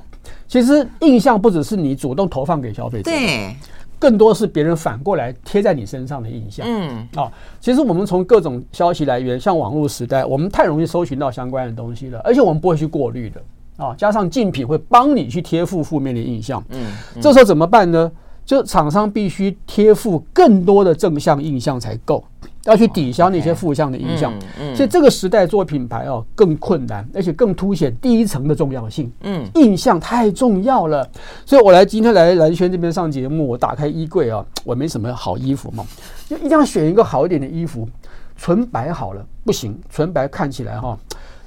[0.52, 3.56] 其实印象不只是你主动投放给消费者，对，
[3.98, 6.68] 更多是别人反过来贴在你身上的印象。
[6.68, 13.42] 嗯，啊，其实我们从各种消息来源，像网络时代，我们太容易搜寻到相关的东西了，而且我们不会去过滤的。
[13.78, 16.86] 啊，加上竞品会帮你去贴附负面的印象，嗯，
[17.16, 18.12] 嗯，这时候怎么办呢？
[18.44, 22.22] 就厂商必须贴附更多的正向印象才够，
[22.66, 24.34] 要去抵消那些负向的影响。
[24.60, 29.12] 嗯，所以这个时代做品牌哦更困难，而且更凸显第一层的重要性。
[29.22, 31.08] 嗯，印象太重要了。
[31.46, 35.86] 所以我来今天来蓝轩这边上节目，我打开衣柜啊，我没什么好衣服嘛，
[36.28, 37.88] 就一定要选一个好一点的衣服。
[38.38, 40.98] 纯白好了不行，纯白看起来哈。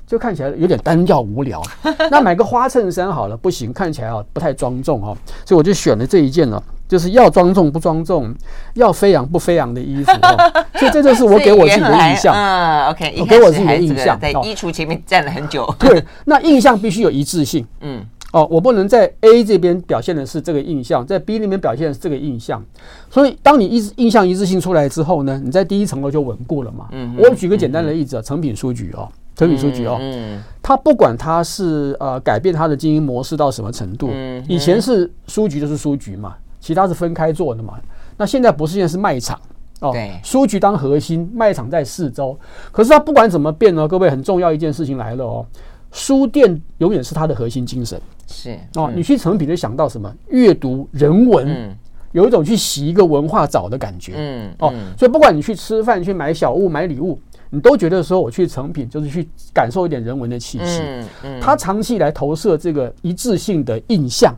[0.07, 1.63] 就看起来有点单调无聊，
[2.11, 8.35] 那买个花衬衫好了，不行，看起来啊不太庄重哦，所以我就选了这一件了，就是要庄重不庄重，
[8.75, 10.13] 要飞扬不飞扬的衣服，
[10.79, 12.35] 所以这就是我给我自己的印象。
[12.35, 15.67] 嗯，OK，我给我自己的印象，在衣橱前面站了很久。
[15.79, 17.67] 对，那印象必须有一致性。
[17.81, 22.63] 嗯，哦，我不能在 A 这边表现的是这个印象，在 B 那边表现的是这个印象，
[23.11, 26.89] 所以当你一印象一致性出来之后呢，你在第一层楼就稳固了嘛。
[26.93, 29.09] 嗯，我举个简单的例子啊，成品书局哦。
[29.37, 34.09] 成品书局哦，嗯，他不管他是呃改变他的经营模式到什么程度，
[34.47, 37.75] 以前是书局就是书局嘛，其他是分开做的嘛。
[38.17, 39.39] 那现在不是，现在是卖场
[39.81, 42.35] 哦，对，书局当核心，卖场在四周。
[42.73, 45.47] 可是他不管怎么变呢，各位很重要一件事情来了哦，
[45.93, 48.01] 书店永远是它的核心精神。
[48.27, 50.11] 是哦，你去成品就想到什么？
[50.31, 51.77] 阅读人文，
[52.13, 54.15] 有一种去洗一个文化澡的感觉。
[54.17, 57.21] 嗯哦，所以不管你去吃饭、去买小物、买礼物。
[57.51, 64.35] 你都觉得说我去成品就是去感受一点人文的气息，嗯嗯，他长期以来投射这个一致性的印象，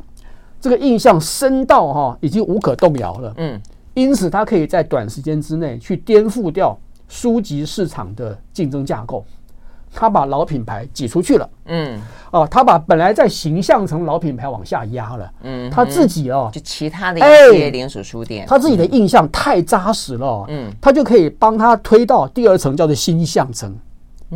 [0.69, 3.61] 这个印象深到哈已经无可动摇了，嗯，
[3.95, 6.77] 因此他可以在短时间之内去颠覆掉
[7.07, 9.25] 书籍市场的竞争架构。
[9.95, 11.99] 他把老品牌挤出去了，嗯，
[12.33, 23.73] 哦，他把本来在形象层老品牌往下压了，嗯，他自己哦，就其他的一些连锁书店，他自己的印象太扎实了，嗯，他就可以帮他推到第二层，叫做新象层，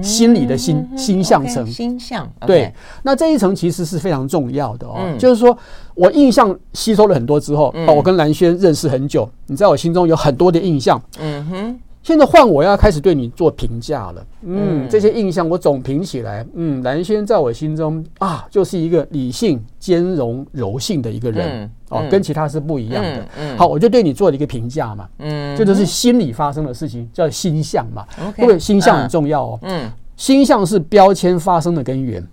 [0.03, 2.73] 心理的心心象层，心象，对，
[3.03, 5.57] 那这一层其实是非常重要的哦，就是说
[5.95, 11.81] 我印象吸收了很多之后，哦，我跟蓝轩认识很久，你在我心中有很多的印象，嗯哼。
[12.03, 23.27] 现在换我要开始对你做评价了，嗯，这些印象我总评起来，嗯，兰萱在我心中啊，就是一个理性、兼容、柔性的一个人，哦，跟其他是不一样的。
[23.59, 28.07] 好，我就对你做了一个评价嘛，嗯，这就是心理发生的事情，叫心象嘛，
[28.39, 32.27] 因为心象很重要哦，嗯，心象是标签发生的根源。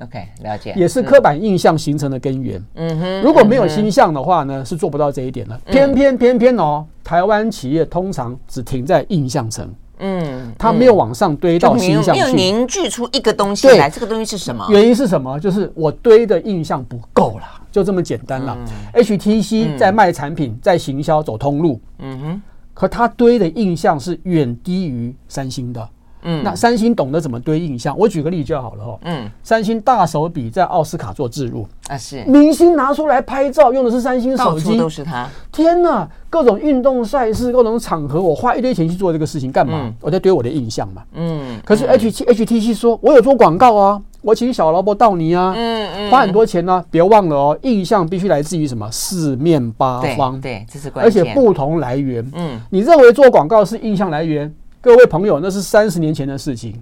[0.00, 2.62] OK，了解，也是刻板印象形成的根源。
[2.76, 5.58] 嗯哼，如果没有星象的话呢，是做不到这一点的。
[5.66, 9.68] 偏偏偏偏哦，台湾企业通常只停在印象层。
[9.98, 13.88] 嗯，它没有往上堆到心象去，没有凝聚出一个东西来。
[13.88, 14.66] 这个东西是什么？
[14.70, 15.38] 原因是什么？
[15.38, 18.56] 就是我堆的印象不够了，就这么简单了。
[18.94, 21.80] HTC 在卖产品，在行销走通路。
[21.98, 22.42] 嗯哼，
[22.74, 25.88] 可它堆的印象是远低于三星的。
[26.22, 27.96] 嗯，那三星懂得怎么堆印象？
[27.98, 28.98] 我举个例就好了哈。
[29.04, 35.28] 嗯，三星大手笔在奥斯卡做置入啊，是明星拿出来拍照用的是三星手机，都是它。
[35.50, 39.92] 天哪，各种运动赛事、各种场合，我花一堆钱去做这个事情干嘛？
[40.00, 41.02] 我在堆我的印象嘛。
[41.14, 46.84] 嗯，可是 H HTC 说，我有做广告啊，我请小劳勃道尼啊，嗯嗯，花很多钱呢。
[46.90, 48.88] 别忘了哦，印象必须来自于什么？
[48.90, 52.24] 四面八方，对，这是关键，而且不同来源。
[52.34, 54.54] 嗯，你认为做广告是印象来源？
[54.82, 56.74] 各位朋友，那是三十年前的事情，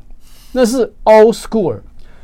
[0.52, 1.78] 那是 old school，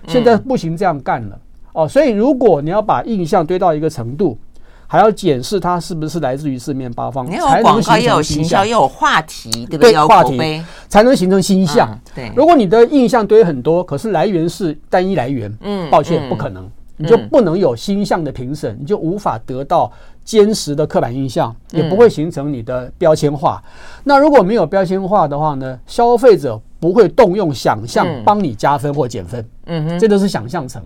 [0.08, 1.40] 现在不行这样干了、嗯、
[1.74, 1.86] 哦。
[1.86, 4.38] 所以，如果你要把印象堆到一个程度，
[4.86, 9.94] 还要检视它是不是来自于四面八方，你有广告，又有行销，又有话题，对不对？
[10.06, 12.00] 话题才能形成心象、嗯。
[12.14, 16.66] 对，如果你的印象堆很多，可是来源是单一来源，嗯，抱歉，不可能。
[16.98, 19.92] 你就不能有心象的评审，你就无法得到
[20.26, 23.62] 坚实的刻板印象，也不会形成你的标签化。
[24.04, 25.78] 那如果没有标签化的话呢？
[25.86, 29.48] 消费者不会动用想象帮你加分或减分。
[29.66, 30.82] 嗯哼，这都是想象层，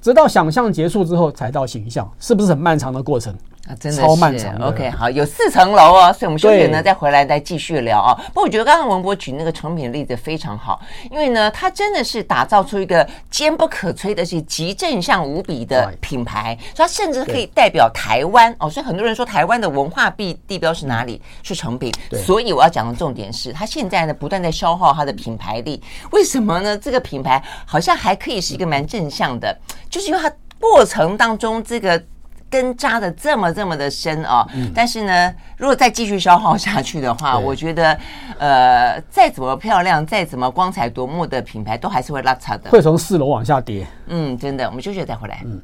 [0.00, 3.34] 直到想象结束之后才到形象，是不是很漫长的过程？
[3.68, 4.54] 啊，真的是超漫长。
[4.60, 8.14] OK，好，有四层楼哦，所以我们休息呢，再回来再继续聊啊。
[8.28, 18.70] 不过我觉得刚刚文博举那个成品的例子非常好，因为呢，它真的是打造出一个坚不可摧的是极正向无比的品牌，所以它甚至可以代表台湾哦。
[18.70, 21.20] 所以很多人说台湾的文化地地标是哪里？
[21.42, 21.92] 是成品。
[22.24, 25.82] 所以我要讲的重点是，它现在呢不断在消耗它的品牌力。
[26.12, 26.78] 为什么呢？
[26.78, 29.58] 这个品牌好像还可以是一个蛮正向的，
[29.90, 32.00] 就是因为它过程当中这个。
[32.48, 37.98] 根扎的这么这么的深啊、哦，嗯、但是呢，如果再继续消耗下去的话，我觉得，
[38.38, 43.86] 呃，再怎么漂亮，再怎么光彩夺目的品牌，都还是会拉差的，会从四楼往下跌。
[44.06, 45.42] 嗯，真的，我们休息再回来。
[45.44, 45.60] 嗯。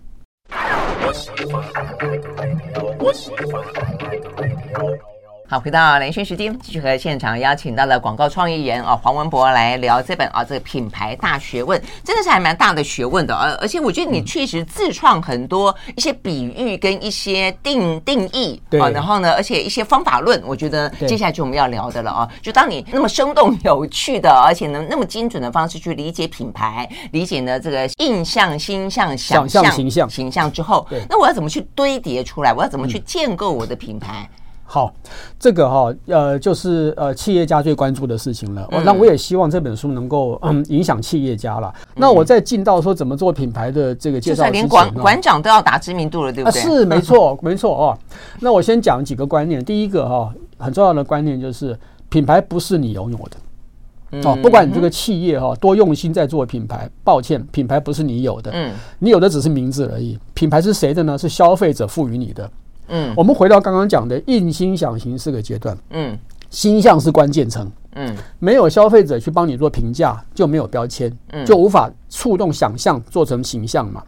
[5.52, 13.54] 好，回到连线时间，继续和现场邀请到了广告创意人啊黄文博来聊这本啊这个品牌大学问，真的是还蛮大的学问的啊！
[13.60, 22.26] 而且我觉得你确实自创很多一些比喻跟一些定定义啊，然后呢，而且一些方法论，我觉得接下来就我们要聊的了啊！
[22.40, 32.54] 就当你那么生动有趣的，而且能那么精准的方式去理解品牌，理解呢这个印象、心象、想象、形象、形象之后，那我要怎么去堆叠出来？
[32.54, 34.26] 我要怎么去建构我的品牌？
[34.72, 34.90] 好，
[35.38, 38.66] 这个哈、哦，呃，就是呃，企业家最关注的事情了。
[38.70, 41.70] 嗯、那我也希望这本书能够嗯影响企业家了。
[41.90, 46.58] 嗯、那我在进到说怎么做品牌的这个介绍连馆馆长都要打知名度了，对不对？
[46.58, 47.98] 啊、是没错，没错哦。
[48.40, 49.62] 那我先讲几个观念。
[49.62, 53.37] 第一个哈、哦，很重要的观念就是品牌不是你拥有的。
[54.12, 58.50] 嗯、哦，不管你这个企业哈、哦、多用心在做品牌，抱歉，品牌不是你有的。
[58.54, 60.18] 嗯，你有的只是名字而已。
[60.32, 61.18] 品牌是谁的呢？
[61.18, 62.50] 是消费者赋予你的。
[62.92, 65.76] 嗯，我们回到刚刚讲的印心想行四个阶段。
[65.90, 66.16] 嗯，
[66.50, 67.70] 心象是关键层。
[67.94, 74.02] 嗯，没有消费者去帮你做评价，就没有标签，嗯，就无法触动想象做成形象嘛。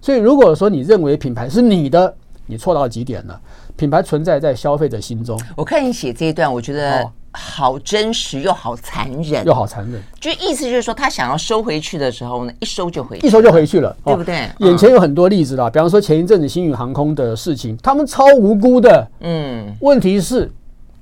[0.00, 2.14] 所以如果说你认为品牌是你的，
[2.46, 3.40] 你错到几点了？
[3.76, 5.40] 品牌存在在消费者心中。
[5.56, 7.12] 我看你写这一段，我觉得、哦。
[7.32, 10.02] 好真实又好残忍，又好残忍。
[10.18, 14.46] 就意思就是说，他想要收回去的时候呢，一收就回去，一收就回去了，对不对？
[14.46, 19.08] 哦，眼前有很多例子啦，比方说前一阵子星宇航空的事情，他们超无辜的。
[19.20, 20.50] 嗯，问题是，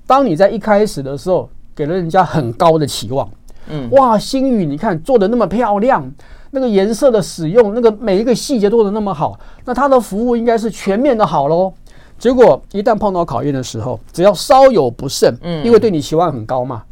[0.06, 3.28] 当你在一开始的时候给了人家很高的期望，
[3.68, 6.10] 嗯，哇，星宇你看做的那么漂亮，
[6.50, 11.72] 那个颜色的使用，那个每一个细节做的那么好，那他的服务应该是全面的好喽。
[12.18, 16.82] 结果一旦碰到考验的时候，只要稍有不慎，嗯，因为对你期望很高嘛，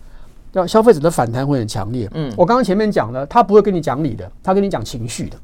[0.53, 2.09] 要消费者的反弹会很强烈。
[2.15, 5.37] 嗯，我刚刚前面讲了，他不会跟你讲理的，他跟你讲情绪的。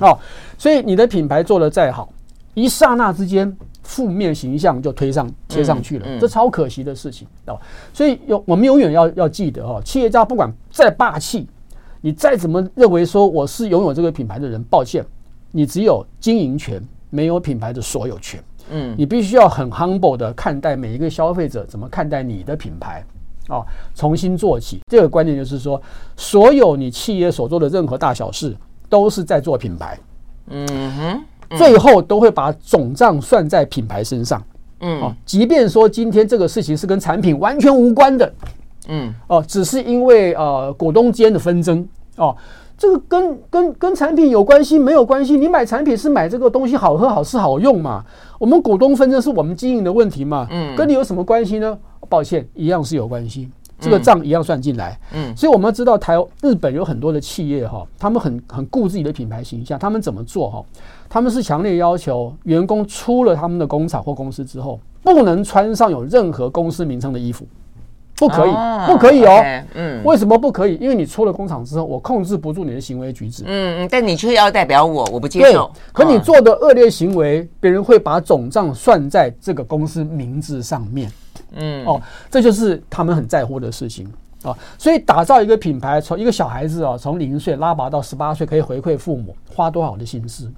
[0.00, 0.18] 哦，
[0.56, 2.12] 所以你的品牌做得再好，
[2.54, 7.60] 一刹那之间负面形象就推上贴上去了，这超可惜的事情哦。
[7.92, 11.48] 所以有我们永远要要记得哦，企业家不管再霸气，
[12.00, 15.04] 你再怎么认为说我是拥有这个品牌的人，抱歉，
[15.50, 18.42] 你只有经营权，没有品牌的所有权。
[18.72, 23.04] 嗯，你必须要很 humble 的看待每一个消费者怎么看待你的品牌，
[23.48, 23.62] 哦，
[23.94, 24.80] 重新做起。
[24.90, 25.80] 这个观念就是说，
[26.16, 28.56] 所有你企业所做的任何大小事，
[28.88, 29.98] 都是在做品牌。
[30.48, 34.42] 嗯哼，嗯最后都会把总账算在品牌身上。
[34.80, 38.32] 嗯，哦，即便说今天这个事情是跟产品完全无关的，
[38.88, 42.34] 嗯，哦，只是因为呃股东间的纷争，哦。
[42.82, 45.36] 这个跟跟跟产品有关系没有关系？
[45.36, 48.04] 你买产品是买这个东西好喝好吃好用嘛？
[48.40, 50.48] 我们股东纷争是我们经营的问题嘛？
[50.50, 51.78] 嗯，跟你有什么关系呢？
[52.08, 54.98] 抱歉，一样是有关系，这个账一样算进来。
[55.14, 60.64] 嗯，所以我们要知道台日本有很多的企业哈，他们很很顾自己的品牌形象，他们怎么做哈？
[61.08, 67.46] 他们是强烈要求员工出了他们的工厂或公司之后，不能穿上有任何公司名称的衣服。
[68.22, 69.30] 不可以，哦、不可以哦。
[69.30, 70.76] Okay, 嗯，为什么不可以？
[70.76, 73.42] 因为你出了工厂之后，我控制不住你的行为举止。
[73.46, 75.68] 嗯嗯，但你却要代表我，我不接受。
[75.74, 81.10] 对，可你做的恶劣行为，别人会把总账算在这个公司名字上面。
[81.54, 84.08] 嗯，哦，这就是他们很在乎的事情
[84.42, 84.56] 啊。
[84.78, 90.50] 所以打造一个品牌，从一个小孩子啊，从零岁拉拔到十八岁，可以回馈父母，花多少的心思。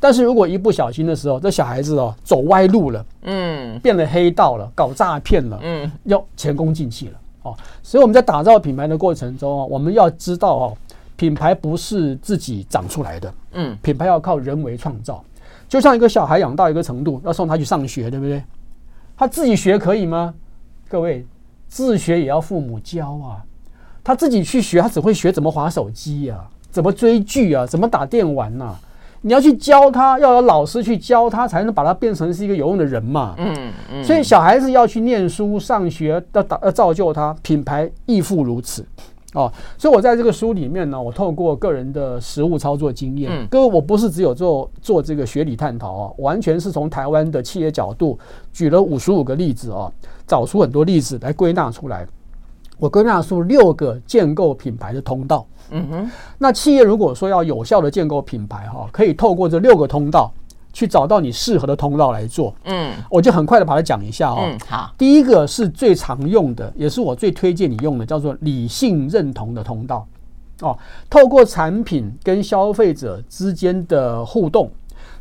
[0.00, 7.54] 但是如果一不小心的时候，这小孩子哦走歪路了，嗯，变了黑道了，搞诈骗了，嗯，要前功尽弃了哦。
[7.82, 10.76] 所以我们在打造品牌的过程中啊，我们要知道哦，
[11.16, 15.22] 品牌不是自己长出来的，嗯，品牌要靠人为创造。
[15.68, 18.42] 就像一个小孩养到一个程度，要送他去上学，对不对？
[19.16, 20.34] 他自己学可以吗？
[20.88, 21.26] 各位，
[21.68, 23.44] 自学也要父母教啊。
[24.02, 28.74] 他自己去学，他只会学怎么滑手机呀，怎么追剧啊，怎么打电玩呐？
[29.22, 33.34] 你要去教他，要有老师去教他，才能把他变成是一个有用的人嘛。
[33.38, 33.72] 嗯嗯。
[33.92, 38.84] 嗯，所以小孩子要去念书、上学，要打要造就他，品牌亦复如此。
[39.32, 48.18] 哦，所以我在这个书里面呢，我透过个人的实务操作经验，嗯，各位我不是只有做做这个学理探讨哦，完全是从台湾的企业角度
[48.52, 49.92] 举了五十五个例子哦，
[50.26, 52.04] 找出很多例子来归纳出来。
[52.80, 55.46] 我归纳出六个建构品牌的通道。
[55.70, 60.32] 嗯哼，那企业如果说要有效的建构品牌哈，可以透过这六个通道
[60.72, 62.52] 去找到你适合的通道来做。
[62.64, 64.38] 嗯，我就很快的把它讲一下哦。
[64.40, 64.92] 嗯，好。
[64.98, 70.04] 第一个是最常用的，也是我最推荐你用的，叫做理性认同的通道。
[70.62, 70.76] 哦，
[71.08, 74.70] 透过产品跟消费者之间的互动，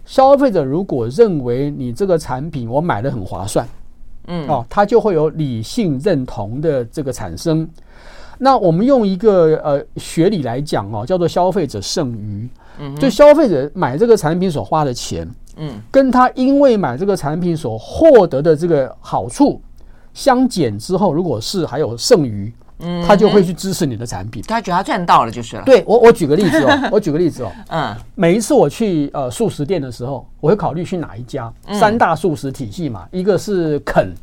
[0.03, 3.68] 消费者如果认为你这个产品我买的很划算。
[4.30, 7.67] 嗯哦，它就会有理性认同的这个产生。
[8.38, 12.47] 那我们用一个呃学理来讲哦，叫做消费者剩余。
[12.80, 19.61] 嗯，就消费者买这个产品所花的钱，嗯，跟他因为买这个产品所获得的这个好处
[20.13, 24.43] 相减之后，如果是还有剩余，嗯，他就会去支持你的产品。
[24.47, 25.63] 他觉得他赚到了就是了。
[25.65, 31.51] 对，我我举个例子哦， 我举个例子哦，嗯，每一次我去呃素食店的时候，我会考虑去哪一家？
[31.73, 34.13] 三大素食体系嘛，一个是肯。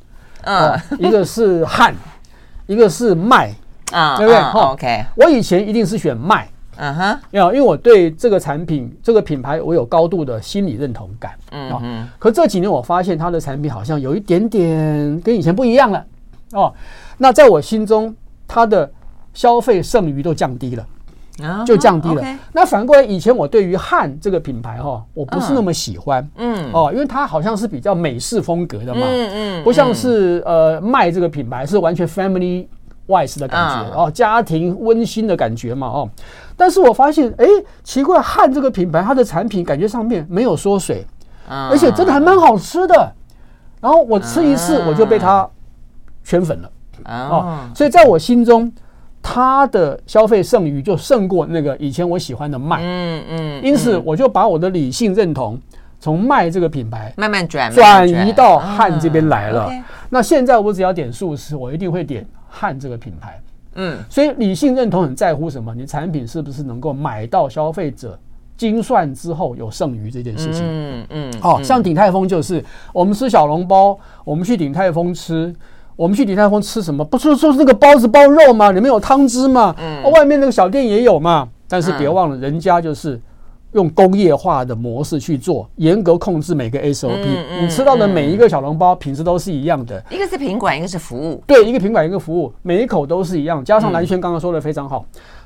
[0.42, 1.92] 嗯，一个是汉，
[2.68, 3.52] 一个是麦，
[3.90, 12.08] 啊，对不对？OK，我以前一定是选麦，嗯哼，因为因为我对这个产品、这个品牌我有高度的心理认同感，嗯嗯。
[12.20, 16.04] 可这几年我发现它的产品好像有一点点跟以前不一样了，
[16.52, 16.72] 哦，
[17.18, 18.14] 那在我心中，
[18.46, 18.90] 它的
[19.34, 20.86] 消费剩余都降低了。
[21.66, 22.24] 就降低了。
[22.52, 26.26] 那反过来，以前我对于汉这个品牌哈，我不是那么喜欢。
[26.36, 29.02] 嗯哦，因为它好像是比较美式风格的嘛。
[29.02, 29.62] 嗯嗯。
[29.62, 32.66] 不像是呃麦这个品牌是完全 family
[33.06, 36.08] wise 的感觉哦，家庭温馨的感觉嘛哦。
[36.56, 37.44] 但是我发现，哎，
[37.84, 41.04] 奇怪，汉这个品牌它的产品感觉上面没有缩水，
[41.46, 43.12] 而且真的还蛮好吃的。
[43.82, 45.46] 然后我吃一次我就被它
[46.24, 46.70] 圈粉了。
[47.06, 48.72] 哦，所以在我心中。
[49.28, 55.60] 它的消费剩余就胜过那个以前我喜欢的卖，嗯嗯，因此我就把我的理性认同
[55.98, 59.68] 从卖这个品牌慢慢转转移到汉这边来了。
[60.08, 63.40] 那现在我只要点素食，我一定会点汉这个品牌，
[63.74, 65.74] 嗯，所以理性认同很在乎什么？
[65.74, 68.16] 你产品是不是能够买到消费者
[68.56, 70.62] 精算之后有剩余这件事情？
[70.64, 75.52] 嗯嗯，好像鼎泰丰就是我们吃小笼包，我们去鼎泰丰吃。
[75.96, 77.02] 我们去鼎泰丰吃什么？
[77.04, 78.70] 不是说是那个包子包肉吗？
[78.70, 79.74] 里面有汤汁吗？
[79.78, 81.48] 嗯，外面那个小店也有嘛。
[81.68, 83.20] 但是别忘了，人家就是
[83.72, 87.26] 用工业化的模式去做，严格控制每个 SOP。
[87.60, 90.00] 你吃到的每一个小笼包品质都是一样的。
[90.10, 91.42] 一个是品管，一个是服务。
[91.46, 93.64] 对，一个品管，一个服务，每一口都是一样。
[93.64, 95.04] 加上蓝轩刚刚说的非常好，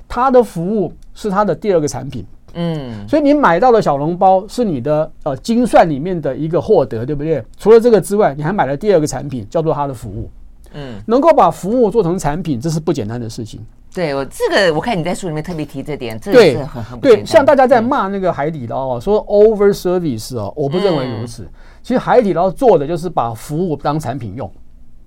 [0.09, 2.27] 他的服务是他的第二个产品。
[2.55, 7.43] 嗯，所以你买到的小笼包是你的呃精算里面的一个获得，对不对？
[7.57, 10.29] 除了这个之外，你还买了第二个产品，叫做他的服务。
[10.73, 13.61] 嗯，能够把服务做成产品，这是不简单的事情。
[13.93, 17.25] 对我这个，我看你在书里面特别提这点，这个是很很对。
[17.27, 21.49] 像大家在骂那个海底捞啊，说 over service 哦，我不认为如此。
[21.83, 24.49] 其实海底捞做的就是把服务当产品用。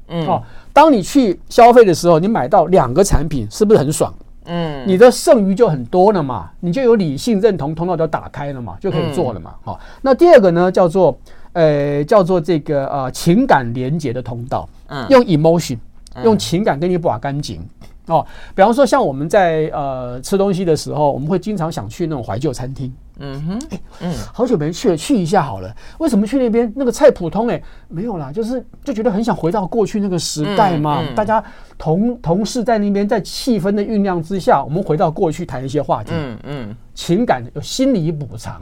[0.10, 0.44] 嗯，哦，
[0.74, 4.14] 当你去消费的时候，你买到两个产品，是不是很爽？
[4.46, 9.56] 嗯，你的剩余就很多了嘛，你就有理性认同通道就打开了嘛，就可以做了嘛。
[9.64, 11.18] 好，那第二个呢，叫做
[11.54, 14.68] 呃，叫做这个呃情感连接的通道。
[15.10, 15.78] 用 emotion，
[16.24, 17.60] 用情感跟你把干净
[18.06, 18.24] 哦。
[18.54, 22.94] 比方说，像我们在呃吃东西的时候，我们会经常想去那种怀旧餐厅。
[23.20, 25.76] 嗯哼，哎，嗯，好久没去了，去一下好了。
[26.00, 26.72] 为什么去那边？
[26.76, 31.04] 那个菜普通哎，没有啦，就是就觉得很想回到过去那个时代嘛。
[31.16, 31.44] 大家
[31.78, 36.12] 同同事在那边，在气氛的酝酿之下，我们回到过去谈一些话题。
[36.14, 38.62] 嗯嗯，情感有心理补偿。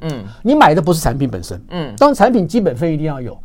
[0.00, 1.60] 嗯，你买的不是产品本身。
[1.70, 3.36] 嗯，当然产品基本费一定要有，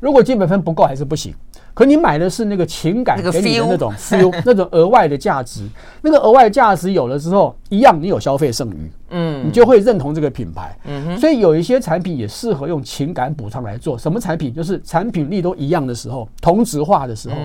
[0.00, 1.32] 如果基本分不够还是不行。
[1.72, 5.62] 可你买的是那个情感给你的那种 feel， 那种额外的价值，
[6.02, 10.76] 那个额外价值有了之后，一样你有消费剩余，嗯，你就会认同这个品牌。
[11.16, 13.96] 所以有一些产品也适合用情感补偿来做。
[13.96, 14.52] 什么产品？
[14.52, 17.36] 就是产品力都一样的时候，同质化的时候，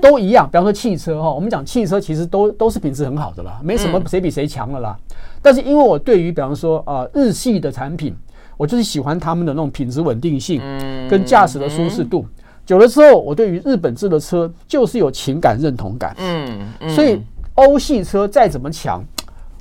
[0.00, 0.46] 都一样。
[0.46, 4.96] 比方说汽车哈，我们讲汽车其实都都是品质很好的啦，没什么谁比谁强了啦。
[5.42, 8.14] 但是因为我对于比方说啊日系的产品，
[8.56, 10.60] 我就是喜欢他们的那种品质稳定性，
[11.08, 12.26] 跟驾驶的舒适度。
[12.64, 16.14] 久了之后，我对于日本制的车就是有情感认同感。
[16.18, 17.22] 嗯，嗯，所以
[17.54, 19.04] 欧系车再怎么强，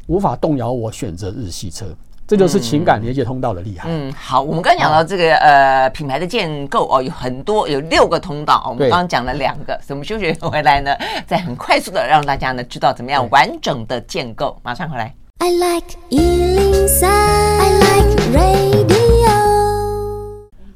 [0.07, 1.85] 无法动摇我选择日系车。
[2.27, 3.87] 这就是情感连接通道的厉害。
[3.87, 8.65] 嗯，好，我们刚刚讲到这个呃品牌的建构哦，有很多有六个通道。
[8.67, 10.91] 我们刚刚讲了两个，所以我们休息回来呢，
[11.27, 14.57] 再很快速的让大家呢知道怎么样完整的建构。
[14.63, 15.13] 马上回来。
[15.37, 18.95] I like 103, I like radio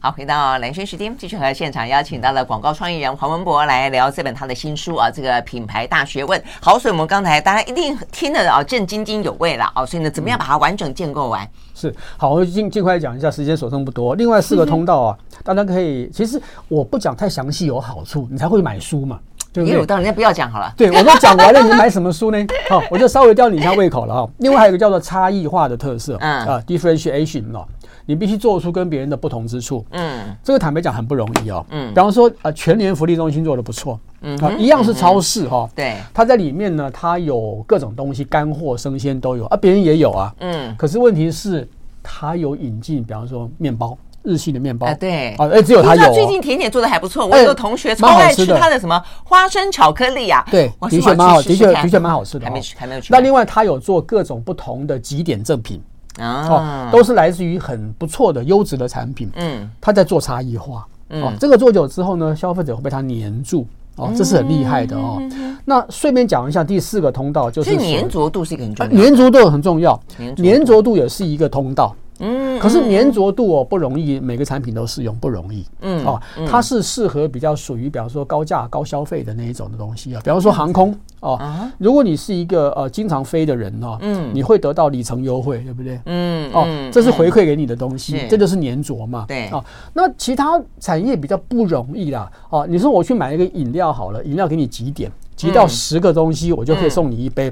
[0.02, 6.42] 好，回到蓝轩时间，继续和现场邀请到了广告创意人黄文博来聊这本他的新书啊，这个品牌大学问。
[6.62, 11.50] 好，所以我们刚才大家一定听得啊，正津津有味了啊，所以呢，怎么样把它完整建构完？
[11.74, 14.14] 是，好，我尽尽快讲一下，时间所剩不多。
[14.16, 19.20] 另外四个通道啊，大家可以，其实我不讲太详细，有好处，你才会买书嘛。
[19.52, 19.74] 对不对？
[19.74, 20.74] 也有道理，那不要讲好了。
[20.78, 22.38] 对， 我都讲完了，你买什么书呢？
[22.70, 24.30] 好，我就稍微吊你一下胃口了哈。
[24.40, 27.66] 另外还有一个叫做差异化的特色，嗯啊，differentiation 哦，
[28.06, 29.86] 你必须做出跟别人的不同之处。
[29.92, 31.66] 嗯，这个坦白讲很不容易哦。
[31.70, 35.68] 嗯，比方说啊，全年福利中心做的不错，嗯啊，一样是超市哈。
[35.76, 40.34] 对，它在里面呢，它有各种东西，干货、生鲜都有啊，别人也有啊。
[40.40, 41.68] 嗯，可是问题是，
[42.04, 43.98] 它有引进，比方说面包。
[44.24, 46.14] 日系的面包，对，啊，哎，只有他有。
[46.14, 50.46] 最近甜点做的还不错，我有个同学超爱吃他的什么花生巧克力啊。
[50.52, 52.46] 对，的确蛮好，的确的确蛮好吃的。
[52.46, 53.08] 还没去，还没有去。
[53.12, 55.82] 那另外他有做各种不同的几点赠品
[56.18, 59.30] 啊，都是来自于很不错的优质的产品。
[59.36, 60.86] 嗯，他在做差异化。
[61.10, 63.66] 哦，这个做久之后呢，消费者会被他黏住。
[63.96, 65.22] 哦，这是很厉害的哦。
[65.66, 70.00] 那顺便讲一下第四个通道，就是粘着度是一个很重要，粘着度很重要，
[70.38, 71.94] 粘着度也是一个通道。
[72.20, 75.66] 嗯，可是粘着度哦不容易，每个产品都适用不容易。
[75.82, 81.40] 嗯哦，它是适合比较属于比方说高价高消费的那一种的东西啊，比方说航空哦，
[81.78, 86.00] 如果你是一个呃经常飞的人哦，嗯，你会得到里程优惠，对不对？
[86.06, 89.26] 嗯哦，这是回馈给你的东西，这就是粘着嘛。
[89.28, 89.64] 对哦，
[89.94, 92.30] 那其他产业比较不容易啦。
[92.50, 97.52] 哦，你说我去买一个饮料好了，饮料给你集点，集到十个东西，我就可以送你一杯。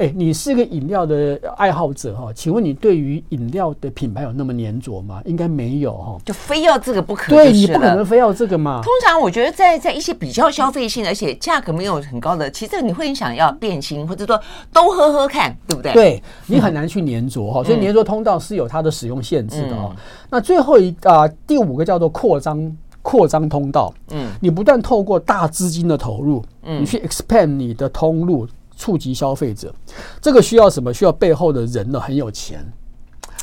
[0.00, 2.32] 哎，你是个饮料的爱好者哈？
[2.32, 5.20] 请问你对于饮料的品牌有那么粘着吗？
[5.26, 7.30] 应该没有哈，就非要这个不可。
[7.30, 8.80] 对，你不可能非要这个嘛。
[8.82, 14.40] 通常我觉得在在一些比较消费性而且价格没有很高的，其实你会很想要变心，或者说
[14.72, 15.92] 都喝喝看，对不对？
[15.92, 19.94] 对，你很难去粘着哈，所以粘着通道是有它的使用限制的哦。
[20.30, 28.48] 那最后一啊，第五个叫做扩张扩张通道，嗯，你不断透过大资金的投入，嗯，你去 expand 你的通路。
[28.80, 29.74] 触及消费者，
[30.22, 30.90] 这个需要什么？
[30.94, 32.64] 需要背后的人呢很有钱，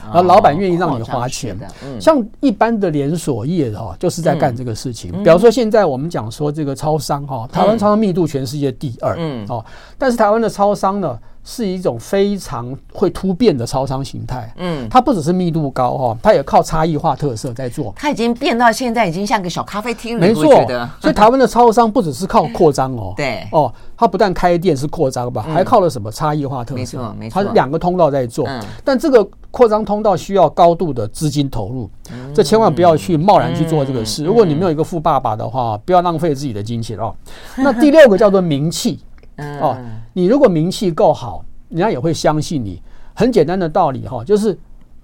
[0.04, 1.56] 然后老板愿意让你花钱。
[2.02, 5.12] 像一般的连锁业哈，就是在干这个事情。
[5.12, 9.64] 比方说，现在我们讲说这个超商哈，台湾超商密度全世界第二，嗯哦，
[9.96, 11.16] 但是台湾的超商呢，
[11.50, 17.94] 是一种非常会突变的超商形态，嗯，它不只是密度高哈，它也靠差异化特色在做。
[17.96, 20.44] 它已经变到现在已经像个小咖啡厅了，没错。
[21.00, 26.80] 所以台湾的超商不只是靠扩张哦， 对哦，它不但开店是扩张吧，还靠了什么差异化特色？
[26.80, 28.46] 没错，没错，它是两个通道在做。
[28.84, 31.90] 但这个扩张通道需要高度的资金投入，
[32.34, 34.26] 这千万不要去贸然去做这个事。
[34.26, 37.16] 如果你没有一个富爸爸的话，不要浪费自己的金钱哦。
[37.56, 39.00] 那第六个叫做名气。
[39.38, 39.78] 哦，
[40.14, 42.82] 你如果名气够好，人家也会相信你。
[43.14, 44.56] 很简单的道理哈，就是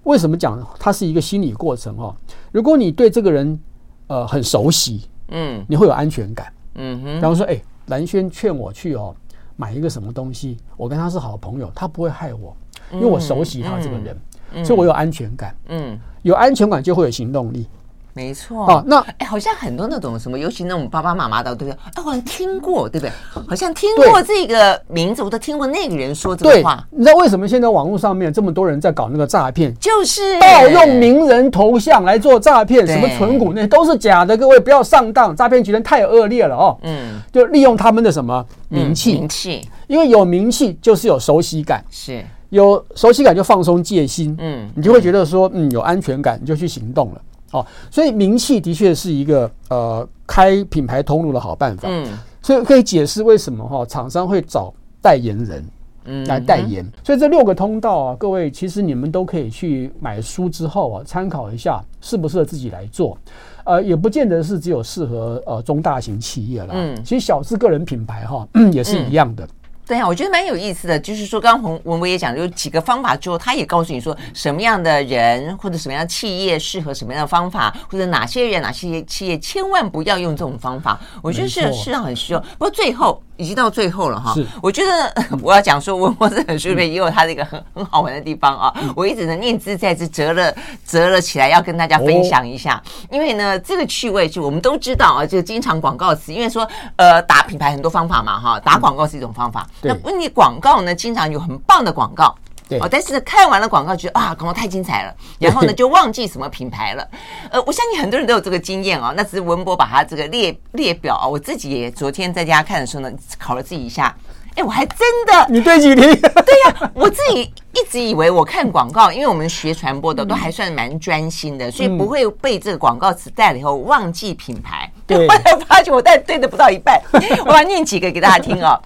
[0.03, 2.15] 为什么讲它是一个心理过程哈。
[2.51, 3.59] 如果你对这个人
[4.05, 7.15] 呃很熟悉，嗯，你会有安全感，嗯哼。
[7.15, 9.15] 比方说，哎，蓝轩劝我去哦
[9.55, 12.55] 买一个什么东西，我跟他是好朋友，他不会害我，
[12.91, 17.67] 因为我熟悉他这个人，所以我有安全感，嗯，有安全感就会有行动力。
[18.13, 21.79] 没错哦，那哎，好像很多那种什么，尤其那种爸爸妈妈的，对不对？
[21.95, 23.11] 哎，好像听过，对不对？
[23.47, 26.85] 好像听过这个名字，我都听过那个人说这个话。
[26.91, 29.73] 你知道为什么现在网络上面这么多人在搞那个诈骗？
[29.79, 36.77] 就是盗用名人头像来做诈骗，什么存股那都是假的，各位不要上当，诈骗集团太恶劣了哦。
[36.83, 39.13] 嗯，就利用他们的什么名气？
[39.13, 47.21] 名气，因为有名气就是有熟悉感，是有熟悉感就放松戒心，嗯，你就会觉得说，嗯，有安全感，你就去行动了。
[47.53, 51.87] 哦，所以名气的确是一个呃开品牌通路的好办法。
[51.89, 52.05] 嗯，
[52.41, 55.65] 所以可以解释为什么哈厂商会找代言人
[56.05, 56.85] 嗯来代言。
[57.03, 63.17] 所以这六个通道啊，各位其实你们都可以去买书之后啊参考一下，适不适合自己来做。
[63.65, 66.71] 呃，也不见得是只有适合呃中大型企业啦。
[66.71, 69.47] 嗯，其实小资个人品牌哈 也是一样的。
[69.85, 80.99] 对呀，我觉得蛮有意思的，就是说，刚刚文文博也讲，有几个方法之后，他也告诉你说，什么样的人或者什么样的企业适合什么样的方法，或者哪些人、哪些企业千万不要用这种方法。
[81.21, 82.39] 我觉得是是上很需要。
[82.39, 90.53] 不过最后已经到最后了哈，我觉得 我要讲说，文博这本书里面也有它的一个很很好玩的地方啊，我一直呢念兹在兹折了
[90.85, 92.81] 折了起来，要跟大家分享一下。
[93.09, 99.67] 因为呢，这个趣味就我们都知道啊，就经常广告词，因为说呃打品牌很多方法嘛哈，打广告是一种方法。
[99.81, 102.35] 那问你广告呢，经常有很棒的广告，
[102.67, 107.07] 对哦，但是，看完了广告觉得啊，广告太精彩了，然后呢就忘记什么品牌了。
[107.51, 109.13] 呃，我相信很多人都有这个经验哦。
[109.15, 114.15] 那只是文博把他这个列列表啊，我自己也昨天在家看的时候呢，考了自己一下。
[114.55, 116.01] 哎，我还真的，你对几题？
[116.21, 124.87] 对呀，我自己一直以为我看广告，因为我们学传播的都还算蛮专心的，所以不会被这个广告词带了以后忘记品牌。
[125.07, 127.01] 对， 后来发觉我带对的不到一半，
[127.47, 128.79] 我要念几个给大家听哦。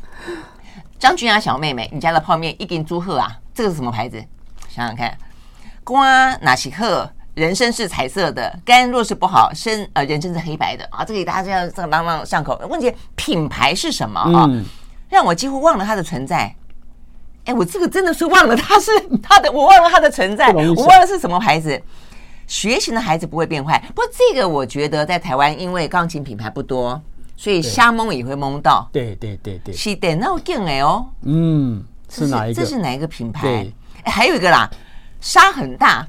[0.98, 4.24] 张君雅小妹妹，你家的泡面一斤祝贺啊，这个是什么牌子？
[4.70, 5.18] 想想看，
[5.84, 7.10] 瓜哪西克。
[7.34, 11.06] 人生是彩色的，肝若是不好，身呃人生是黑白的啊！
[11.06, 12.60] 这个给大家这样这个朗朗上口。
[12.68, 14.46] 问题品牌是什么啊？
[14.50, 14.66] 嗯、
[15.08, 16.56] 让我几乎忘了它的存在。
[17.46, 18.92] 哎，我这个真的是忘了它是
[19.22, 21.80] 它的，我忘了它的存在，我忘了是什么牌子。
[22.48, 27.00] 学习的孩子不会变坏，不过这个我觉得在台湾，因为钢琴品牌不多，
[27.36, 28.90] 所以瞎蒙也会蒙到。
[28.92, 32.62] 对对对对，是电脑镜哎哦，嗯，是哪一个？
[32.62, 33.68] 这是哪一个品牌？
[34.04, 34.70] 哎，还有一个啦，
[35.20, 36.08] 沙很大。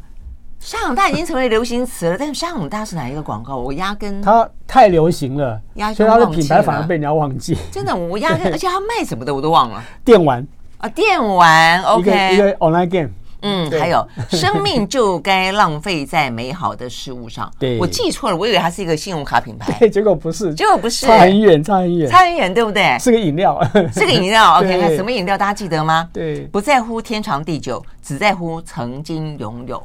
[0.61, 3.57] 沙很大已经成为流行词了，但是沙很大是哪一个广告？
[3.57, 7.57] 我压根它太流行了，压根所以它的品牌反而被人家忘记。
[7.71, 9.83] 真的，我压根， 而且它卖什么的我都忘了。
[10.05, 10.45] 电玩
[10.79, 13.11] 啊，电玩，OK，一个 online game。
[13.43, 17.51] 嗯，还有生命就该浪费在美好的事物上。
[17.59, 22.97] 对，我记错了，我以为它是一个信用卡品牌， 结果不是，结果不是，差很远，差很远，差很远，对不对？
[22.99, 23.63] 是个饮料，
[23.95, 24.59] 是个饮料。
[24.59, 25.39] OK，什么饮料？
[25.39, 26.09] 大家记得吗？
[26.13, 29.83] 对，不在乎天长地久，只在乎曾经拥有。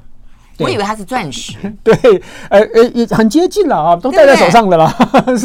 [0.60, 1.94] 我以为它是钻石， 对，
[2.50, 4.86] 呃呃，也很接近了啊，都戴在手上的了。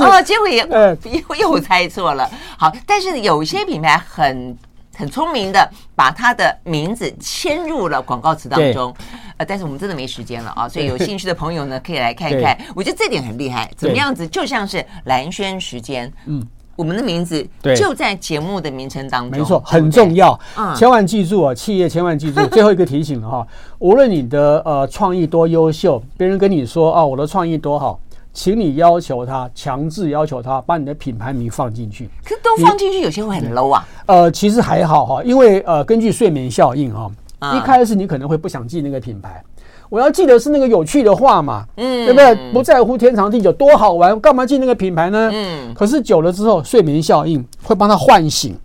[0.00, 0.94] 哦，结果也呃
[1.30, 2.28] 又又猜错了。
[2.58, 4.54] 好，但是有些品牌很
[4.98, 8.92] 很聪明的，把他的名字嵌入了广告词当中。
[9.36, 12.58] 呃，但是我们真的没时间了啊， 所以有兴趣的朋友呢，可以来看一看。
[12.74, 16.44] 我觉得这点很厉害，怎么样子就像是蓝轩时间，嗯。
[16.74, 17.44] 我们的名字
[17.76, 20.38] 就在节目的名称当中，没错，很重要。
[20.56, 22.46] 嗯，千万记住啊，企业千万记住。
[22.46, 23.44] 最后一个提醒了哈，
[23.80, 27.98] 无论你的呃创意多优秀，别人跟你说啊，我的创意多好，
[28.38, 32.08] 请你要求他，强制要求他把你的品牌名放进去。
[32.24, 33.84] 可都放进去，有些会很 low 啊。
[34.06, 37.10] 呃，其实还好哈，因为呃，根据睡眠效应哈，
[37.56, 39.42] 一开始你可能会不想记那个品牌。
[39.88, 42.52] 我要记得是那个有趣的话嘛，嗯，对不对？
[42.52, 45.30] 不在乎天长地久，多好玩，干嘛记那个品牌呢？
[45.32, 48.56] 嗯，可是久了之后，睡眠效应会帮他唤醒，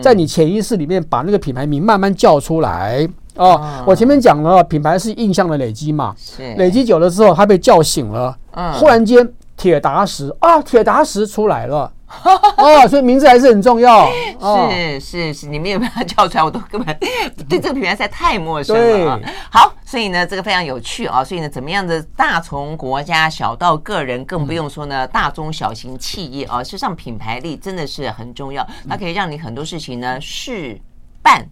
[0.00, 3.04] 在你潜意识里面把那个品牌名慢慢叫出来
[3.36, 3.84] 哦。
[3.86, 6.14] 我前面讲了，品牌是印象的累积嘛，
[6.56, 8.36] 累积久了之后，他被叫醒了，
[8.74, 11.92] 忽然间铁达时啊，铁达时出来了。
[12.56, 14.08] 哦，所以名字还是很重要。
[14.40, 16.44] 是是是，你们有没有叫出来？
[16.44, 16.96] 我都根本
[17.48, 19.20] 对这个品牌实在太陌生了啊。
[19.50, 21.24] 好，所以呢，这个非常有趣啊。
[21.24, 30.80] 所以呢，怎么样的大从国家小到个人，更不用说呢，大中小型企业啊，事实上品牌力真的是很重要，它可以让你很多事情呢事
[31.20, 31.44] 半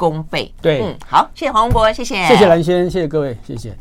[0.00, 0.50] 功倍。
[0.62, 3.76] 对，嗯，好，谢谢黄文博，谢谢，谢谢蓝先，谢谢各位，谢谢。